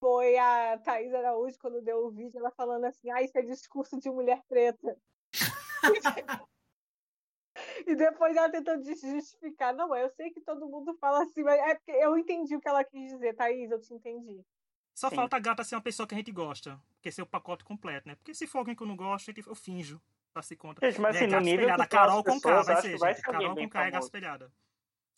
[0.00, 4.00] foi a Thaís Araújo, quando deu o vídeo, ela falando assim: ah, isso é discurso
[4.00, 4.96] de mulher preta.
[7.86, 9.74] E depois ela tentando se justificar.
[9.74, 12.68] Não, eu sei que todo mundo fala assim, mas é porque eu entendi o que
[12.68, 14.42] ela quis dizer, Thaís, eu te entendi.
[14.94, 15.16] Só Sim.
[15.16, 16.80] falta a gata ser uma pessoa que a gente gosta.
[16.94, 18.14] Porque ser o pacote completo, né?
[18.14, 20.00] Porque se for alguém que eu não gosto, eu finjo.
[20.32, 20.84] Pra se conta.
[20.86, 23.14] Gente, mas É, assim, no gato nível espelhada, Carol com K, vai ser, que vai
[23.14, 24.52] ser Carol com K é gato espelhada.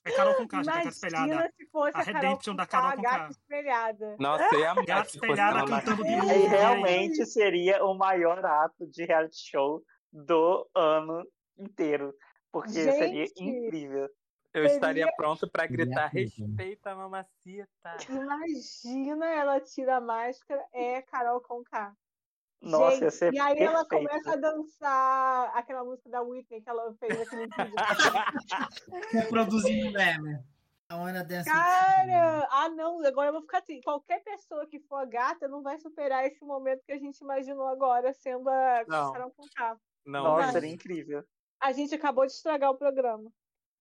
[0.06, 1.26] É Carol com K, gente, é gato espelhada.
[1.26, 3.18] Imagina se fosse A a, Redemption da Carol Conká.
[3.18, 4.16] gata espelhada.
[4.18, 9.36] Nossa, ia amar Gato espelhada cantando de E realmente seria o maior ato de reality
[9.50, 12.14] show do ano inteiro.
[12.52, 14.08] Porque seria Gente, incrível.
[14.52, 17.96] Eu estaria Seria- pronto pra gritar Seria respeita a mamacita.
[18.08, 21.92] Imagina ela tira a máscara, é Carol Conká.
[22.64, 24.08] Nossa, Gente, ia ser e aí ela perfeito.
[24.10, 27.74] começa a dançar aquela música da Whitney que ela fez aquele vídeo.
[29.12, 30.38] Reproduzindo meme.
[30.88, 31.48] A Ana Dance.
[31.48, 33.80] with Cara, ah não, agora eu vou ficar assim.
[33.82, 38.12] Qualquer pessoa que for gata não vai superar esse momento que a gente imaginou agora
[38.12, 39.30] sendo a Não.
[39.30, 39.76] Conká.
[40.04, 41.24] Não, Nossa, seria incrível.
[41.60, 43.30] A gente acabou de estragar o programa.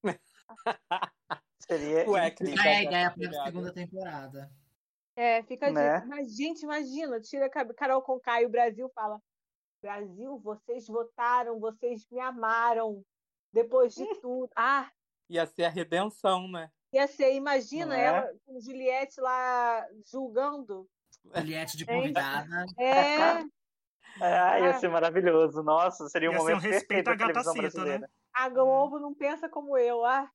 [1.60, 2.64] Seria Ué, que incrível.
[2.64, 4.52] Qual é a segunda temporada?
[5.16, 6.04] É, fica Né?
[6.06, 9.20] Mas, gente, imagina, tira a Carol Conká e o Brasil fala:
[9.82, 13.04] Brasil, vocês votaram, vocês me amaram.
[13.52, 14.50] Depois de tudo.
[14.56, 14.90] Ah,
[15.30, 16.70] Ia ser a redenção, né?
[16.92, 18.04] ia ser, imagina é?
[18.06, 20.88] ela com Juliette lá julgando.
[21.36, 22.66] Juliette de convidada.
[22.80, 23.44] É,
[24.22, 24.80] Ah, ia Ah.
[24.80, 25.64] ser maravilhoso.
[25.64, 28.08] Nossa, seria um Ia ser um momento respeito à televisão gatacita, né?
[28.32, 30.06] a Globo não pensa como eu.
[30.06, 30.30] Ah,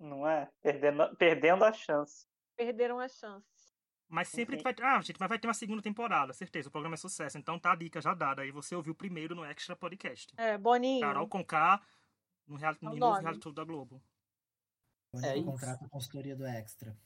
[0.00, 0.48] Não é?
[0.60, 2.26] Perdendo, perdendo a chance.
[2.56, 3.46] perderam a chance.
[4.08, 4.64] Mas sempre Enfim.
[4.64, 4.82] vai ter.
[4.82, 6.68] Ah, gente, mas vai ter uma segunda temporada, certeza.
[6.68, 7.36] O programa é sucesso.
[7.36, 8.42] Então tá a dica já dada.
[8.42, 10.32] Aí você ouviu primeiro no Extra Podcast.
[10.38, 11.00] É, Boninho.
[11.00, 11.80] Carol com K
[12.46, 14.02] no reality, É no novo reality show da Globo.
[15.10, 16.96] Quando É contrato a consultoria do Extra.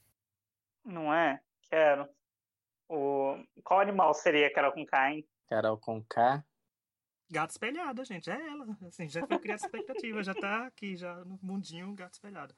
[0.85, 1.41] Não é?
[1.63, 2.09] Quero.
[2.89, 3.43] O...
[3.65, 5.29] Qual animal seria com K, hein?
[5.49, 6.45] Carol com K.
[7.31, 8.31] Gato espelhada, gente.
[8.31, 8.77] É ela.
[8.87, 10.23] Assim, já foi criada expectativa.
[10.23, 12.55] já tá aqui, já no mundinho gato espelhada.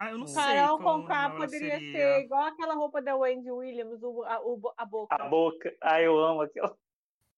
[0.00, 0.40] Ah, eu não sei.
[0.42, 1.92] Carol qual Conká poderia seria.
[1.92, 5.14] ser igual aquela roupa da Wendy Williams, o, a, o- a boca.
[5.16, 5.76] A boca.
[5.82, 6.76] Ah, eu amo aquela.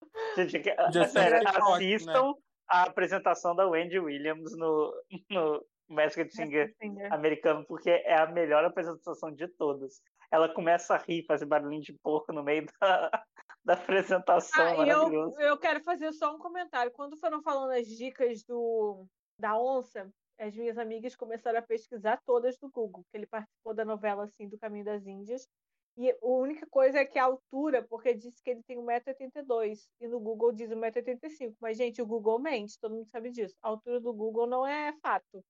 [0.37, 2.35] Gente, é sério, TikTok, assistam
[2.69, 4.93] a apresentação da Wendy Williams no,
[5.31, 7.13] no Masked Singer Singer.
[7.13, 10.01] americano, porque é a melhor apresentação de todas.
[10.31, 13.25] Ela começa a rir, fazer barulhinho de porco no meio da,
[13.65, 14.81] da apresentação.
[14.81, 16.93] Ah, eu, eu quero fazer só um comentário.
[16.93, 19.07] Quando foram falando as dicas do,
[19.39, 20.09] da onça,
[20.41, 24.49] as minhas amigas começaram a pesquisar todas no Google, que ele participou da novela assim
[24.49, 25.47] do Caminho das Índias.
[25.97, 30.09] E a única coisa é que a altura, porque disse que ele tem 1,82m, e
[30.09, 31.55] no Google diz 1,85m.
[31.61, 33.55] Mas, gente, o Google mente, todo mundo sabe disso.
[33.61, 35.45] A altura do Google não é fato.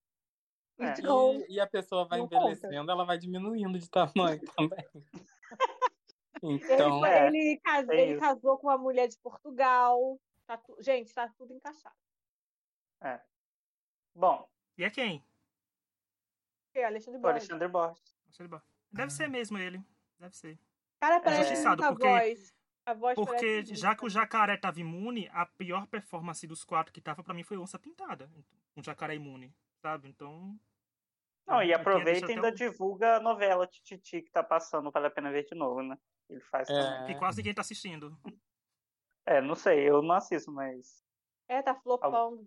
[0.81, 0.93] É.
[0.99, 2.37] Então, E, e a pessoa vai não conta.
[2.37, 4.85] envelhecendo, ela vai diminuindo de tamanho também.
[6.43, 10.19] ele, Então, foi- é, ele, cas- tem ele casou com uma mulher de Portugal.
[10.47, 11.95] Tá tu- Gente, tá tudo encaixado.
[14.15, 15.25] Bom, E é quem?
[16.75, 17.51] É, Alexandre Borges.
[17.51, 18.15] Alexandre Borges.
[18.93, 19.83] Deve ser mesmo ele.
[20.19, 20.59] Deve ser.
[21.01, 22.61] Cara, parece injustiçado, muito a porque- voz.
[22.87, 27.01] A voz Porque já que o jacaré tava imune, a pior performance dos quatro que
[27.01, 28.29] tava pra mim foi onça pintada.
[28.77, 30.09] Um jacaré imune, sabe?
[30.09, 30.59] Então.
[31.47, 35.11] Não, e aqui aproveita e ainda divulga a novela Tititi que tá passando, vale a
[35.11, 35.97] pena ver de novo, né?
[36.29, 37.05] Ele faz É.
[37.07, 38.19] Que quase ninguém tá assistindo.
[39.27, 41.05] É, não sei, eu não assisto, mas
[41.49, 42.47] É, tá flopando.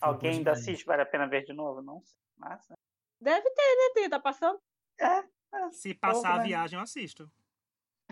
[0.00, 1.82] Alguém ainda assiste, vale a pena ver de novo?
[1.82, 2.18] Não sei.
[2.36, 2.76] Mas, né?
[3.20, 4.08] Deve ter, né, Tem?
[4.08, 4.58] Tá passando?
[5.72, 6.44] Se passar a né?
[6.44, 7.30] viagem, eu assisto.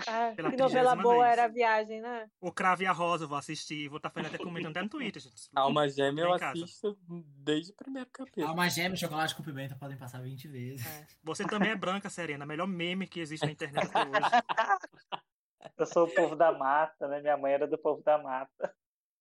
[0.07, 1.33] Ah, que novela boa vez.
[1.33, 2.31] era a viagem, né?
[2.41, 3.89] O Crave e a Rosa eu vou assistir.
[3.89, 5.49] Vou estar fazendo até comentando até no Twitter, gente.
[5.55, 6.97] Alma Gêmea eu assisto
[7.43, 8.47] desde o primeiro capítulo.
[8.47, 10.87] Alma gêmea, chocolate com pimenta podem passar 20 vezes.
[10.87, 11.07] É.
[11.25, 12.47] Você também é branca, Serena.
[12.47, 14.13] Melhor meme que existe na internet até hoje.
[15.77, 17.21] Eu sou o povo da mata, né?
[17.21, 18.75] Minha mãe era do povo da mata,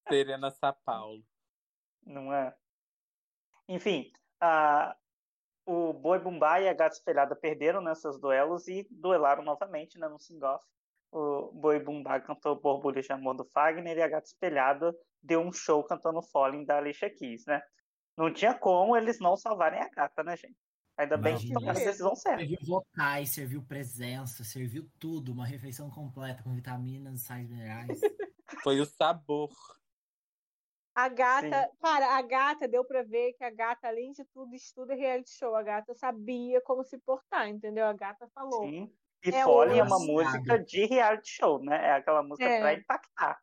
[0.07, 1.23] Serena Sapaulo.
[2.07, 2.55] Não é?
[3.67, 4.95] Enfim, a-
[5.65, 10.07] o Boi Bumbá e a Gata Espelhada perderam né, seus duelos e duelaram novamente né,
[10.07, 10.63] no sing-off.
[11.11, 15.51] O Boi Bumbá cantou Borbulhas de Amor do Fagner e a Gata Espelhada deu um
[15.51, 17.61] show cantando Falling da Alicia Keys, né?
[18.15, 20.57] Não tinha como eles não salvarem a gata, né, gente?
[20.97, 22.39] Ainda bem Não, que tomaram a decisão certa.
[22.39, 25.31] Serviu vocais, serviu presença, serviu tudo.
[25.31, 27.99] Uma refeição completa com vitaminas, sais minerais.
[28.63, 29.51] Foi o sabor.
[30.99, 34.95] A gata, cara, a gata deu pra ver que a gata, além de tudo, estuda
[34.95, 35.55] reality show.
[35.55, 37.85] A gata sabia como se portar, entendeu?
[37.85, 38.73] A gata falou.
[38.73, 38.91] Sim.
[39.25, 41.75] E É Falling é uma música de reality show, né?
[41.87, 42.59] É aquela música É.
[42.59, 43.37] pra impactar.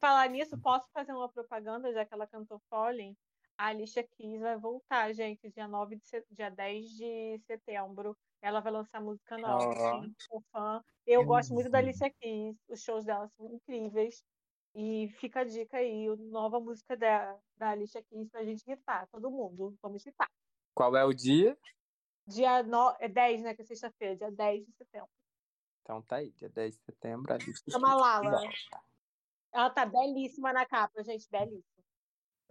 [0.00, 3.16] Falar nisso, posso fazer uma propaganda, já que ela cantou Falling?
[3.56, 6.24] A Alicia Keys vai voltar, gente, dia 9 de set...
[6.30, 8.16] dia 10 de setembro.
[8.40, 9.72] Ela vai lançar música nova.
[9.72, 10.80] Assim, Sou fã.
[11.04, 11.80] Eu Eu gosto muito da vi.
[11.80, 12.56] Alicia Keys.
[12.68, 14.22] Os shows dela são incríveis.
[14.74, 19.30] E fica a dica aí, nova música da, da Alicia Keys pra gente irritar todo
[19.30, 19.76] mundo.
[19.82, 20.30] Vamos irritar.
[20.74, 21.58] Qual é o dia?
[22.26, 22.94] Dia no...
[23.00, 23.54] é 10, né?
[23.54, 25.08] Que é sexta-feira, dia 10 de setembro.
[25.82, 27.32] Então tá aí, dia 10 de setembro.
[27.32, 28.30] A lista É uma Lala.
[28.30, 28.82] volta.
[29.50, 31.77] Ela tá belíssima na capa, gente, belíssima.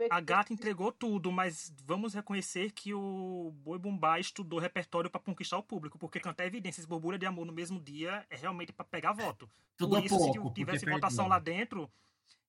[0.10, 5.58] A gata entregou tudo, mas vamos reconhecer que o Boi Bumbá estudou repertório para conquistar
[5.58, 9.14] o público, porque cantar Evidências Borbulha de Amor no mesmo dia é realmente para pegar
[9.14, 9.50] voto.
[9.76, 11.30] Tudo Por a isso, pouco, se tivesse votação perdeu.
[11.30, 11.92] lá dentro,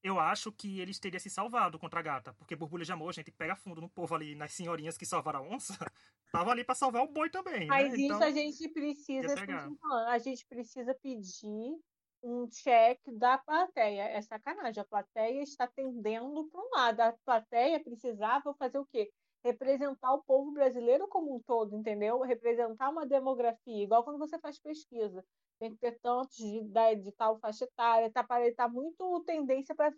[0.02, 2.32] eu acho que eles teriam se salvado contra a gata.
[2.34, 5.42] Porque Borbulha de Amor, gente, pega fundo no povo ali, nas senhorinhas que salvaram a
[5.42, 5.74] onça,
[6.32, 7.66] tava ali para salvar o boi também.
[7.66, 7.98] Mas né?
[7.98, 11.78] isso Então, a gente precisa, falando, a gente precisa pedir
[12.22, 14.02] um check da plateia.
[14.04, 14.80] É sacanagem.
[14.82, 17.00] A plateia está tendendo para um lado.
[17.00, 19.10] A plateia precisava fazer o quê?
[19.44, 22.20] Representar o povo brasileiro como um todo, entendeu?
[22.20, 25.24] Representar uma demografia, igual quando você faz pesquisa.
[25.58, 26.62] Tem que ter tantos de,
[27.02, 29.92] de tal faixa etária, tá, pare- tá muito tendência para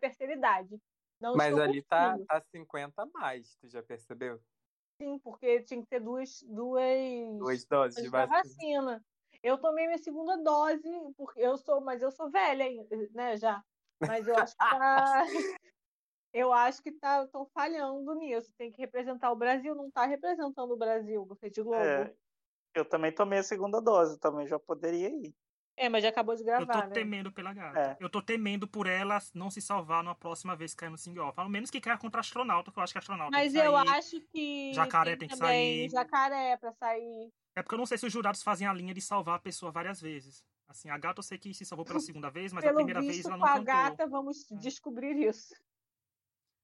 [0.00, 0.78] terceira idade.
[1.20, 4.42] Não Mas ali tá, tá 50 a mais, tu já percebeu?
[5.00, 6.82] Sim, porque tinha que ter duas, duas,
[7.38, 8.64] Duas doses de vacina.
[8.64, 9.04] vacina.
[9.42, 12.64] Eu tomei minha segunda dose, porque eu sou, mas eu sou velha,
[13.12, 13.62] né, já.
[14.00, 15.24] Mas eu acho que tá,
[16.32, 18.52] eu acho que tá, estão falhando nisso.
[18.56, 21.82] Tem que representar o Brasil, não tá representando o Brasil, Rede Globo.
[21.82, 22.14] É,
[22.74, 25.34] eu também tomei a segunda dose, também já poderia ir.
[25.76, 26.90] É, mas já acabou de Eu gravar, tô né?
[26.90, 27.78] temendo pela gata.
[27.78, 27.96] É.
[27.98, 31.38] Eu tô temendo por ela não se salvar na próxima vez que cair no sing-off.
[31.40, 33.72] Ao menos que caia contra astronauta, que eu acho que astronauta Mas tem que eu
[33.72, 33.88] sair.
[33.88, 35.90] acho que Jacaré tem que também sair.
[35.90, 37.32] jacaré pra sair.
[37.56, 39.72] É porque eu não sei se os jurados fazem a linha de salvar a pessoa
[39.72, 40.44] várias vezes.
[40.68, 43.00] Assim, a gata eu sei que se salvou pela segunda vez, mas a Pelo primeira
[43.00, 43.64] visto, vez ela com não a cantou.
[43.64, 44.56] gata, vamos Hum.
[44.58, 45.54] descobrir isso.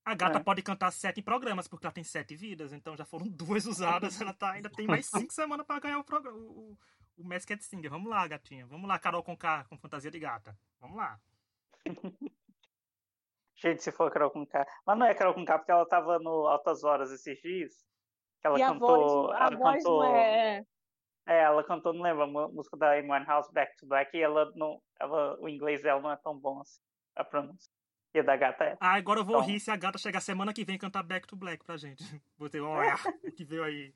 [0.05, 0.43] A gata É.
[0.43, 4.33] pode cantar sete programas, porque ela tem sete vidas, então já foram duas usadas, ela
[4.33, 6.79] tá, ainda tem mais cinco semanas pra ganhar o, programa, o,
[7.19, 7.91] o, Masked Singer.
[7.91, 8.67] Vamos lá, gatinha.
[8.67, 10.57] Vamos lá, Carol com K, com fantasia de gata.
[10.81, 11.21] Vamos lá.
[13.57, 14.65] Gente, se for Carol com K.
[14.87, 17.73] Mas não é Carol com K, porque ela tava no Altas Horas esses dias.
[18.41, 19.27] Que ela e a cantou.
[19.27, 20.03] voz, a ela voz cantou.
[20.05, 20.63] não é.
[21.27, 24.51] É, ela cantou, não lembro, a música da Amy Winehouse, Back to Black, e ela
[24.55, 24.81] não.
[24.99, 26.81] Ela, o inglês dela não é tão bom assim,
[27.17, 27.71] a pronúncia.
[28.15, 28.77] E a da gata é.
[28.81, 31.27] Ah, agora eu vou Então- rir se a gata chegar semana que vem cantar Back
[31.27, 32.03] to Black pra gente.
[32.39, 33.93] Você, olha, o que veio aí.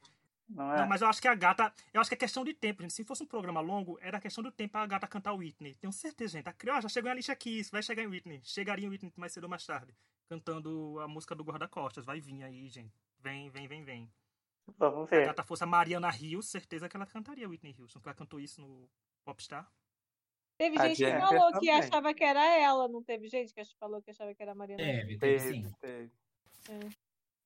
[0.54, 0.78] Não é?
[0.80, 1.72] Não, mas eu acho que a gata.
[1.92, 2.92] Eu acho que é questão de tempo, gente.
[2.92, 5.74] Se fosse um programa longo, era questão do tempo a gata cantar Whitney.
[5.76, 6.48] Tenho certeza, gente.
[6.48, 8.40] A criança já chegou em Alicia Keys, vai chegar em Whitney.
[8.44, 9.94] Chegaria em Whitney mais cedo ou mais tarde.
[10.28, 12.04] Cantando a música do Guarda-Costas.
[12.04, 12.94] Vai vir aí, gente.
[13.18, 14.12] Vem, vem, vem, vem.
[14.78, 15.26] Vamos Se a ver.
[15.26, 17.98] gata fosse a Mariana Rios, certeza que ela cantaria Whitney Houston.
[17.98, 18.88] Porque ela cantou isso no
[19.24, 19.70] Popstar.
[20.58, 21.70] Teve A gente que Jennifer falou que também.
[21.72, 24.82] achava que era ela, não teve gente que falou que achava que era a Mariana?
[24.82, 25.74] Teve, teve Teve, sim.
[25.80, 26.12] teve.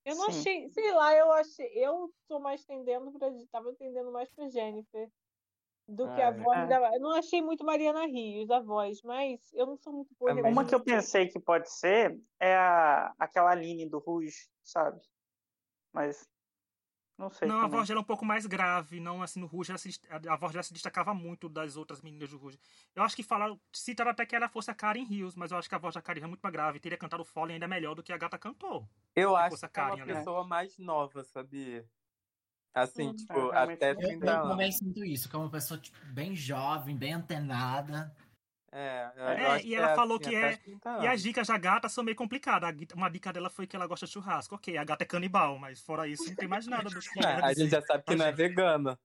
[0.06, 0.40] Eu não Sim.
[0.40, 5.10] achei, sei lá, eu achei, eu tô mais tendendo pra, tava tendendo mais pra Jennifer
[5.88, 6.44] do que a É.
[6.44, 6.66] voz É.
[6.68, 10.34] da, eu não achei muito Mariana Rios a voz, mas eu não sou muito boa
[10.34, 10.52] Também.
[10.52, 15.00] Uma que eu pensei que pode ser é a, aquela Aline do Rouge, sabe?
[15.92, 16.24] Mas.
[17.18, 17.48] Não sei.
[17.48, 17.76] Não, a também.
[17.78, 19.00] voz dela é um pouco mais grave.
[19.00, 22.02] Não, assim, no Rouge, ela se, a a voz dela se destacava muito das outras
[22.02, 22.58] meninas do Rouge.
[22.94, 25.68] Eu acho que falaram, citaram até que ela fosse a Karen Hills, mas eu acho
[25.68, 26.78] que a voz da Karen é muito mais grave.
[26.78, 28.86] Teria cantado Fallen ainda melhor do que a gata cantou.
[29.14, 30.14] Eu acho fosse a que é uma Karen, né?
[30.18, 31.88] pessoa mais nova, sabia?
[32.74, 33.16] Assim, Hum.
[33.16, 34.02] tipo, É, até não.
[34.02, 38.14] Eu, 30 eu também sinto isso, que é uma pessoa tipo, bem jovem, bem antenada.
[38.78, 41.22] É, eu É, acho e que ela é falou assim, que é- 30 E as
[41.22, 42.74] dicas da gata são meio complicadas.
[42.94, 44.54] Uma dica dela foi que ela gosta de churrasco.
[44.54, 47.40] Ok, a gata é canibal, mas fora isso não tem mais nada do que É,
[47.42, 48.98] a gente já sabe que não é vegana.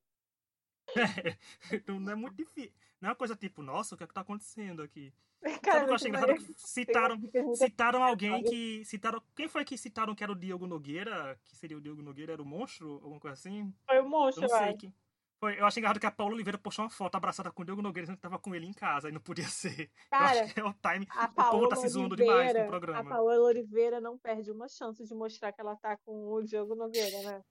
[1.71, 2.73] então não é muito difícil.
[2.99, 5.13] Não é uma coisa tipo, nossa, o que é que tá acontecendo aqui?
[5.63, 6.45] Cara, Sabe o que eu achei engraçado?
[6.45, 7.21] Que citaram,
[7.55, 8.83] citaram alguém que.
[8.83, 11.39] Citaram, quem foi que citaram que era o Diogo Nogueira?
[11.45, 12.33] Que seria o Diogo Nogueira?
[12.33, 12.95] Era o monstro?
[12.95, 13.73] Alguma coisa assim?
[13.85, 14.67] Foi o Eu monstro, não eu sei.
[14.67, 14.93] acho.
[15.41, 17.81] Foi, eu achei engraçado que a Paula Oliveira postou uma foto abraçada com o Diogo
[17.81, 19.89] Nogueira dizendo que tava com ele em casa e não podia ser.
[19.89, 21.07] eu Cara, acho que é o time.
[21.09, 23.09] a O povo tá se zoando demais com o Oliveira, a programa.
[23.09, 27.23] Paola Oliveira não perde uma chance de mostrar que ela tá com o Diogo Nogueira,
[27.23, 27.41] né?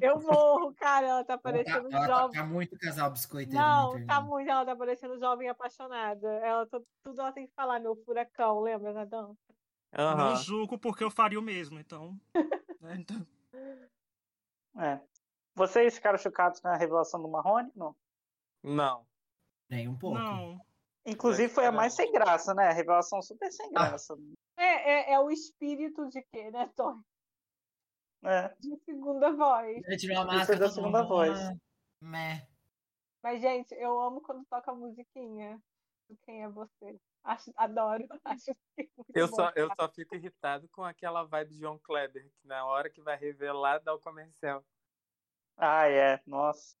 [0.00, 2.40] Eu morro, cara, ela tá Ela tá, parecendo ela tá- jovem.
[2.40, 6.26] tá muito casal biscoiteiro na Não, tá muito, ela tá parecendo jovem apaixonada.
[6.26, 9.36] Ela tudo ela tem que falar, meu furacão, lembra, Nadão?
[9.92, 10.36] Não Aham.
[10.36, 12.16] julgo porque eu faria o mesmo, então.
[12.80, 13.26] né, então-
[14.78, 15.00] É.
[15.54, 17.70] Vocês ficaram chocados com a revelação do Marrone?
[17.74, 17.96] Não.
[18.62, 19.06] Não.
[19.68, 20.18] Nem um pouco.
[20.18, 20.58] Não.
[21.06, 22.68] Inclusive foi a mais sem graça, né?
[22.68, 23.88] A revelação super sem Ah.
[23.88, 24.14] graça.
[24.56, 27.00] É, é, é o espírito de quê, né, Tom?
[28.22, 28.48] É.
[28.60, 29.82] De segunda voz.
[29.86, 31.38] Ele tirou a máscara da segunda mundo, voz.
[31.40, 31.54] ah,
[32.02, 32.46] Meh.
[33.22, 35.58] Mas, gente, eu amo quando toca a musiquinha.
[36.08, 37.00] do Quem é você?
[37.24, 38.06] Acho, adoro.
[38.24, 38.44] Acho
[38.76, 39.36] que é muito Eu bom.
[39.36, 43.00] só, eu só fico irritado com aquela vibe de João Kleber, que na hora que
[43.00, 44.62] vai revelar, dá o comercial.
[45.56, 46.20] Ah, é.
[46.26, 46.76] Nossa.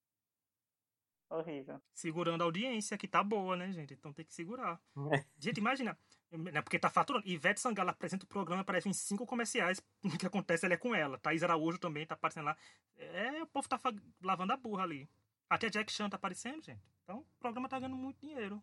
[1.30, 1.80] Horrível.
[1.94, 3.94] Segurando a audiência, que tá boa, né, gente?
[3.94, 4.80] Então tem que segurar.
[5.38, 5.96] Gente, imagina.
[6.32, 7.26] Né, porque tá faturando.
[7.26, 9.80] Ivete Sangalo apresenta o programa, aparece em cinco comerciais.
[10.02, 11.18] O que acontece ali é com ela.
[11.18, 12.56] Thaís Araújo também tá aparecendo lá.
[12.96, 13.78] É, o povo tá
[14.22, 15.08] lavando a burra ali.
[15.48, 16.82] Até Jack Chan tá aparecendo, gente.
[17.04, 18.60] Então o programa tá ganhando muito dinheiro.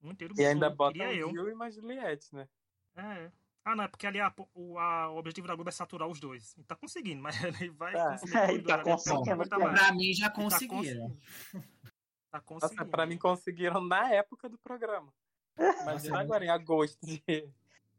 [0.00, 0.40] Muito dinheiro.
[0.40, 1.30] E ainda bota o eu.
[1.30, 2.48] Gil e uma Juliette, né?
[2.96, 3.30] É.
[3.68, 6.20] Ah, não, é porque ali a, o, a, o objetivo da Globo é saturar os
[6.20, 6.54] dois.
[6.56, 8.14] Ele tá conseguindo, mas ele vai Tá,
[8.48, 9.70] ele os dois tá conseguindo, aguentar cara.
[9.72, 9.80] mais.
[9.86, 11.10] Pra mim já tá conseguiram.
[11.10, 11.66] conseguindo.
[12.30, 12.86] Tá Nossa, conseguindo.
[12.90, 15.12] pra mim conseguiram na época do programa.
[15.58, 17.52] Imagina Nossa, agora, em agosto de, de Eu acho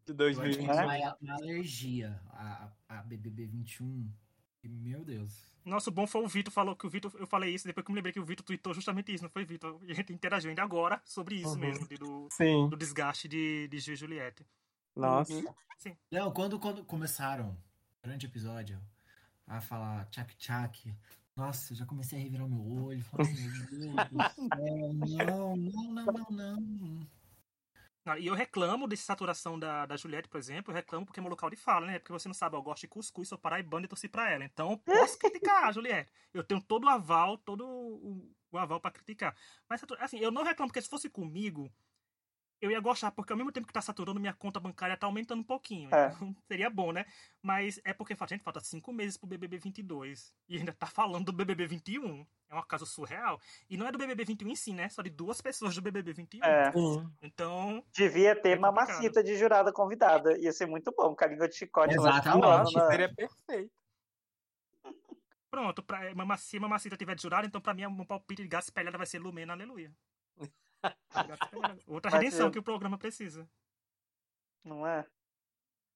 [0.05, 0.67] que 2020.
[0.67, 0.85] Né?
[0.85, 4.09] vai uma alergia a, a BBB 21.
[4.63, 5.51] E, Meu Deus.
[5.65, 7.93] Nosso bom foi o Vitor falou que o Vitor, eu falei isso, depois que eu
[7.93, 9.77] me lembrei que o Vitor tweetou justamente isso, não foi, Vitor?
[9.83, 11.59] E a gente interagiu ainda agora sobre isso Uhum.
[11.59, 12.69] mesmo, de- do, Sim.
[12.69, 14.45] do desgaste de, de Gil e Juliette.
[14.97, 15.55] Nossa.
[16.11, 17.55] Não, quando, quando começaram,
[18.01, 18.81] durante o episódio,
[19.45, 20.93] a falar tchac-tchac,
[21.35, 23.03] nossa, eu já comecei a revirar o meu olho.
[23.03, 27.07] Falei, meu Deus do céu, não, não, não, não, não.
[28.17, 31.29] E eu reclamo dessa saturação da, da Juliette, por exemplo, eu reclamo porque é meu
[31.29, 31.99] local de fala, né?
[31.99, 34.45] Porque você não sabe, eu gosto de cuscuz, sou paraibano e torci pra ela.
[34.45, 36.11] Então, posso criticar a Juliette.
[36.33, 39.35] Eu tenho todo o aval, todo o, o aval pra criticar.
[39.69, 41.71] Mas, assim, eu não reclamo, porque se fosse comigo,
[42.59, 45.39] eu ia gostar, porque ao mesmo tempo que tá saturando, minha conta bancária tá aumentando
[45.41, 45.93] um pouquinho.
[45.93, 46.07] É.
[46.15, 47.05] Então, seria bom, né?
[47.41, 50.33] Mas é porque, gente, falta cinco meses pro BBB 22.
[50.49, 52.25] E ainda tá falando do BBB 21.
[52.49, 53.39] É um caso surreal.
[53.69, 54.87] E não é do BBB 21 em si, né?
[54.89, 56.43] Só de duas pessoas do BBB 21.
[56.45, 56.71] É.
[57.21, 58.61] Então, devia ter É complicado.
[58.87, 60.37] mamacita de jurada convidada.
[60.37, 62.75] Ia ser muito bom, língua de chicote lá Exatamente.
[62.75, 62.87] né?
[62.87, 63.71] Seria perfeito.
[65.49, 68.63] Pronto, pra, mama- se Mamacita tiver de jurado, então pra mim um palpite de gato
[68.65, 69.91] espelhada vai ser Lumena, aleluia.
[71.87, 73.49] Outra Vai redenção que o programa precisa.
[74.63, 75.05] Não é?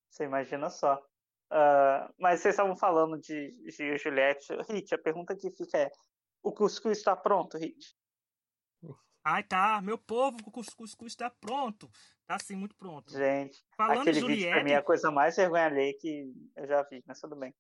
[0.09, 1.01] Você imagina só.
[1.49, 4.47] Ah, mas vocês estavam falando de Gil e Juliette.
[4.69, 5.91] Hit, a pergunta que fica é:
[6.41, 7.95] o cuscuz está pronto, Hit?
[9.23, 11.91] Ai, tá, meu povo, o cuscuz está pronto.
[12.25, 13.11] Tá sim, muito pronto.
[13.11, 16.67] Gente, Falando aquele vídeo pra Juliette, mim é a coisa mais vergonha alheia que eu
[16.67, 17.53] já vi, mas tudo bem.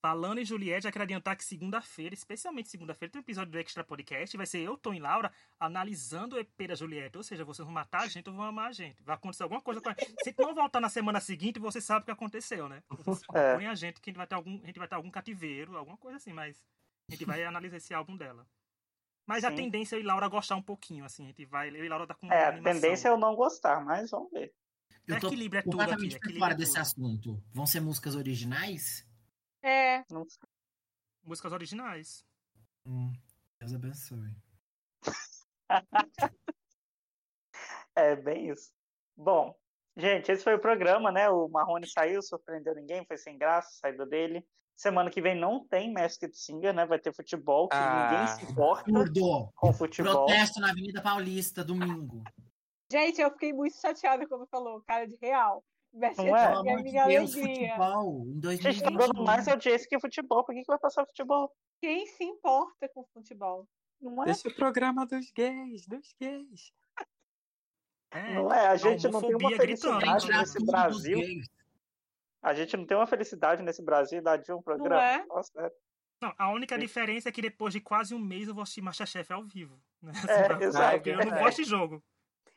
[0.00, 3.84] Falando em Juliette, já quero adiantar que segunda-feira, especialmente segunda-feira, tem um episódio do Extra
[3.84, 7.16] Podcast, vai ser eu, Tom e Laura, analisando o EP da Juliette.
[7.16, 9.02] Ou seja, vocês vão matar a gente ou vão amar a gente.
[9.02, 10.14] Vai acontecer alguma coisa com a gente.
[10.22, 12.82] Se não voltar na semana seguinte, você sabe o que aconteceu, né?
[13.34, 13.54] É.
[13.54, 15.76] Põe a gente que a gente vai ter algum, a gente vai ter algum cativeiro,
[15.76, 16.64] alguma coisa assim, mas
[17.08, 18.46] a gente vai analisar esse álbum dela.
[19.26, 19.56] Mas a Sim.
[19.56, 22.06] tendência é eu e Laura gostar um pouquinho, assim, a gente vai, eu e Laura
[22.06, 24.54] tá com É, a tendência é eu não gostar, mas vamos ver.
[25.06, 27.42] Eu tô Equilíbrio é tudo aqui, por equilíbrio fora é desse assunto.
[27.52, 29.07] Vão ser músicas originais?
[29.62, 30.48] É, Não sei.
[31.22, 32.24] Músicas originais.
[32.86, 33.12] Hum,
[33.60, 34.36] Deus abençoe.
[37.94, 38.70] É bem isso.
[39.16, 39.54] Bom,
[39.96, 41.28] gente, esse foi o programa, né?
[41.28, 44.46] O Marrone saiu, surpreendeu ninguém, foi sem graça, saída dele.
[44.76, 46.86] Semana que vem não tem Masked Singer, né?
[46.86, 48.10] Vai ter futebol, que Ah.
[48.10, 49.52] ninguém se importa Absurdo!
[49.56, 50.26] com futebol.
[50.26, 52.22] Protesto na Avenida Paulista, domingo.
[52.90, 55.64] gente, eu fiquei muito chateada quando falou, cara de real.
[55.92, 56.46] Mexe Não é?
[56.46, 57.68] Pelo a amor de minha Deus, alegria.
[57.70, 58.26] futebol.
[58.26, 58.96] Em Gente, tá 2021.
[58.96, 60.44] dando mais audiência que futebol.
[60.44, 61.50] Por que, que vai passar futebol?
[61.80, 63.66] Quem se importa com futebol?
[64.00, 64.26] Não é?
[64.26, 66.72] Deixa o programa dos gays, dos gays.
[68.10, 68.68] É, Não é?
[68.68, 69.60] A gente não tem uma gritando,
[70.00, 70.38] felicidade né?
[70.38, 71.18] nesse Brasil.
[72.42, 75.02] A gente não tem uma felicidade nesse Brasil dar de um programa.
[75.02, 75.24] é?
[75.26, 75.70] Nossa, é.
[76.22, 76.80] Não, a única Sim.
[76.80, 79.80] diferença é que depois de quase um mês eu vou assistir Masterchef ao vivo.
[80.02, 80.12] Né?
[80.28, 80.96] É, exato.
[80.96, 81.42] porque eu não É.
[81.42, 82.02] gosto de jogo.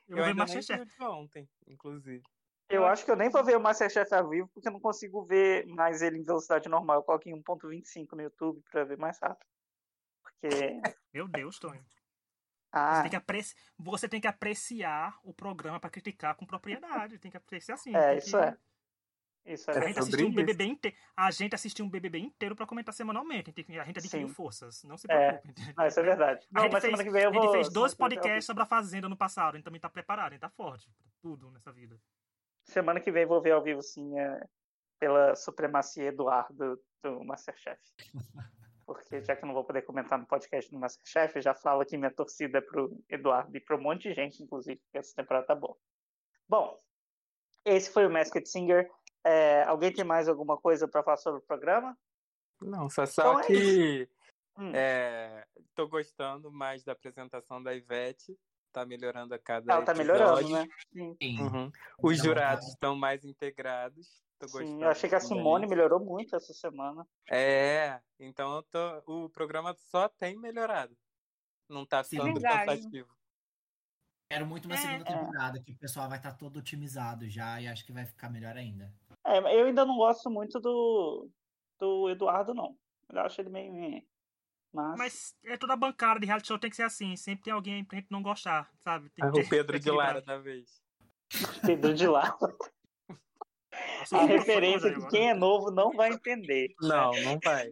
[0.08, 1.04] Eu, Eu, vou ver Masterchef.
[1.04, 2.22] ontem, inclusive.
[2.72, 5.24] Eu acho que eu nem vou ver o Masterchef ao vivo, porque eu não consigo
[5.26, 6.98] ver mais ele em velocidade normal.
[6.98, 9.48] Eu coloco em 1.25 no YouTube pra ver mais rápido.
[10.24, 10.50] Porque.
[11.14, 11.80] Meu Deus, Tony.
[11.80, 12.00] Você,
[12.72, 13.56] Ah, tem que apreci...
[13.78, 17.20] você tem que apreciar o programa pra criticar com propriedade.
[17.20, 17.96] Tem que apreciar assim.
[17.96, 18.58] é, isso que- é.
[19.44, 20.34] Isso é A gente É assistiu um.
[20.36, 20.96] BBB inteiro.
[21.18, 23.50] A gente assistiu um BBB inteiro pra comentar semanalmente.
[23.50, 24.34] A gente, a gente adquiriu Sim.
[24.36, 24.84] forças.
[24.84, 25.32] Não se É.
[25.34, 25.74] preocupe.
[25.76, 26.46] Ah, isso é verdade.
[26.46, 27.52] A Não, gente mas fez- semana que vem eu A gente vou.
[27.54, 29.56] fez dois podcasts sobre a Fazenda no passado.
[29.56, 30.86] A gente também tá preparado, a gente tá forte.
[30.88, 32.00] pra Tudo nessa vida.
[32.64, 34.46] Semana que vem vou ver ao vivo, sim, é,
[35.00, 37.80] pela supremacia Eduardo do Masterchef.
[38.86, 41.86] Porque já que eu não vou poder comentar no podcast do Masterchef, eu já falo
[41.86, 45.16] que minha torcida é pro Eduardo e pro um monte de gente, inclusive, porque essa
[45.16, 45.78] temporada tá boa.
[46.48, 46.78] Bom,
[47.64, 48.92] esse foi o Masked Singer.
[49.24, 51.98] É, alguém tem mais alguma coisa para falar sobre o programa?
[52.62, 54.10] Não, só, só Então é que
[54.58, 58.38] Hum, é, tô gostando mais da apresentação da Ivete.
[58.72, 60.14] Tá melhorando a cada ela tá episódio.
[60.48, 60.68] melhorando, né?
[60.94, 61.16] Sim.
[61.22, 61.42] Sim.
[61.42, 61.72] Uhum.
[62.02, 62.72] Os Então, jurados tá.
[62.72, 64.24] estão mais integrados.
[64.40, 64.68] Tô gostando.
[64.68, 65.38] Sim, eu achei que a também.
[65.38, 67.06] Simone melhorou muito essa semana.
[67.30, 70.96] É, então eu tô, o programa só tem melhorado.
[71.70, 72.66] Não tá ficando Verdade.
[72.78, 73.10] cansativo.
[74.30, 75.14] Quero muito uma É, segunda é.
[75.18, 78.56] temporada, que o pessoal vai estar todo otimizado já e acho que vai ficar melhor
[78.56, 78.94] ainda.
[79.26, 81.30] É, eu ainda não gosto muito do,
[81.78, 82.78] do Eduardo, não.
[83.12, 84.02] Eu acho ele meio.
[84.74, 87.16] Mas, Mas é toda bancada de reality show tem que ser assim.
[87.16, 89.10] Sempre tem alguém pra gente não gostar, sabe?
[89.10, 89.92] Tem É que o Pedro de.
[89.92, 90.82] Lara da vez.
[91.66, 92.38] Pedro de lá.
[94.00, 96.74] Nossa, A referência que quem é novo não vai entender.
[96.82, 97.72] Não, não vai.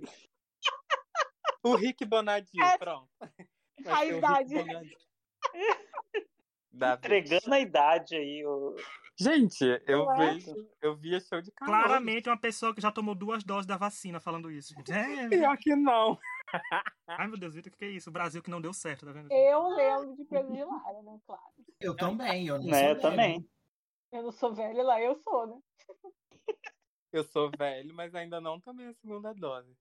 [1.63, 2.77] O Rick Bonadinho, É.
[2.77, 3.09] pronto.
[3.83, 4.53] Vai A idade.
[6.73, 8.75] Entregando a idade aí, o
[9.21, 11.73] Gente, eu vejo, eu via show de calor.
[11.73, 14.73] Claramente uma pessoa que já tomou duas doses da vacina falando isso.
[14.89, 15.27] É.
[15.27, 16.17] Pior que não.
[17.07, 18.09] Ai, meu Deus, Vitor, o que que é isso?
[18.09, 19.31] O Brasil que não deu certo, tá vendo?
[19.31, 21.19] Eu lembro de Pedro de Lara, né?
[21.25, 21.43] Claro.
[21.79, 23.01] Eu também, eu não Né, sou eu velho.
[23.01, 23.49] também.
[24.11, 25.61] Eu não sou velha lá, eu sou, né?
[27.11, 29.75] Eu sou velho, mas ainda não tomei a segunda dose.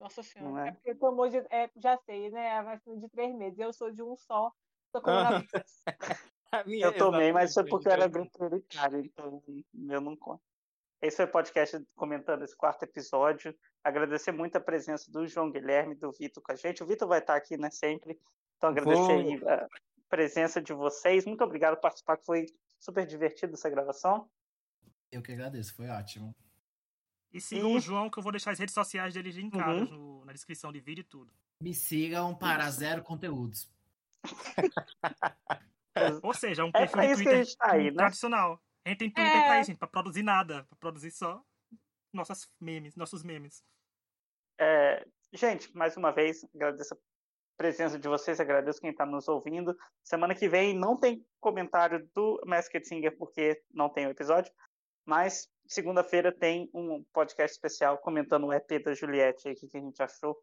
[0.00, 0.64] Nossa senhora.
[0.66, 0.68] é?
[0.70, 1.36] É porque tomou de.
[1.48, 2.50] É, já sei, né?
[2.58, 3.56] A vacina de três meses.
[3.60, 4.52] Eu sou de um só.
[4.90, 5.84] Sou coronavírus.
[6.50, 9.42] A minha- Eu tomei, mas foi porque eu era prioritário, então
[9.88, 10.42] eu não conto.
[11.02, 13.54] Esse foi o podcast comentando esse quarto episódio.
[13.82, 16.82] Agradecer muito a presença do João Guilherme e do Vitor com a gente.
[16.82, 18.18] O Vitor vai estar aqui, né, sempre.
[18.56, 19.66] Então agradecer a
[20.08, 21.26] presença de vocês.
[21.26, 22.46] Muito obrigado por participar, que foi
[22.78, 24.30] super divertido essa gravação.
[25.10, 26.34] Eu que agradeço, foi ótimo.
[27.32, 30.24] E sigam E- o João, que eu vou deixar as redes sociais dele linkadas no-
[30.24, 31.32] na descrição de vídeo e tudo.
[31.60, 33.68] Me sigam para zero conteúdos.
[36.22, 37.96] Ou seja, um É perfil isso a Twitter gente tá aí, né?
[37.96, 38.62] tradicional.
[38.84, 39.46] A gente tem Twitter É.
[39.46, 40.64] pra isso, gente, pra produzir nada.
[40.64, 41.42] Pra produzir só
[42.12, 43.64] nossas memes, nossos memes.
[44.58, 46.98] É, gente, mais uma vez, agradeço a
[47.56, 49.76] presença de vocês, agradeço quem está nos ouvindo.
[50.02, 54.52] Semana que vem não tem comentário do Masked Singer, porque não tem o episódio,
[55.06, 59.76] mas segunda-feira tem um podcast especial comentando o EP da Juliette, aí, o que que
[59.78, 60.36] a gente achou.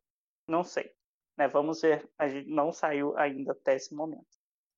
[0.48, 0.92] Não sei.
[1.38, 4.28] Né, vamos ver, a gente não saiu ainda até esse momento.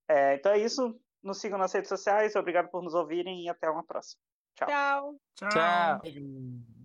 [0.07, 3.69] É, então é isso, nos sigam nas redes sociais, obrigado por nos ouvirem e até
[3.69, 4.21] uma próxima.
[4.55, 5.15] Tchau.
[5.35, 5.49] Tchau.
[5.49, 5.99] Tchau.
[6.01, 6.80] Beijo.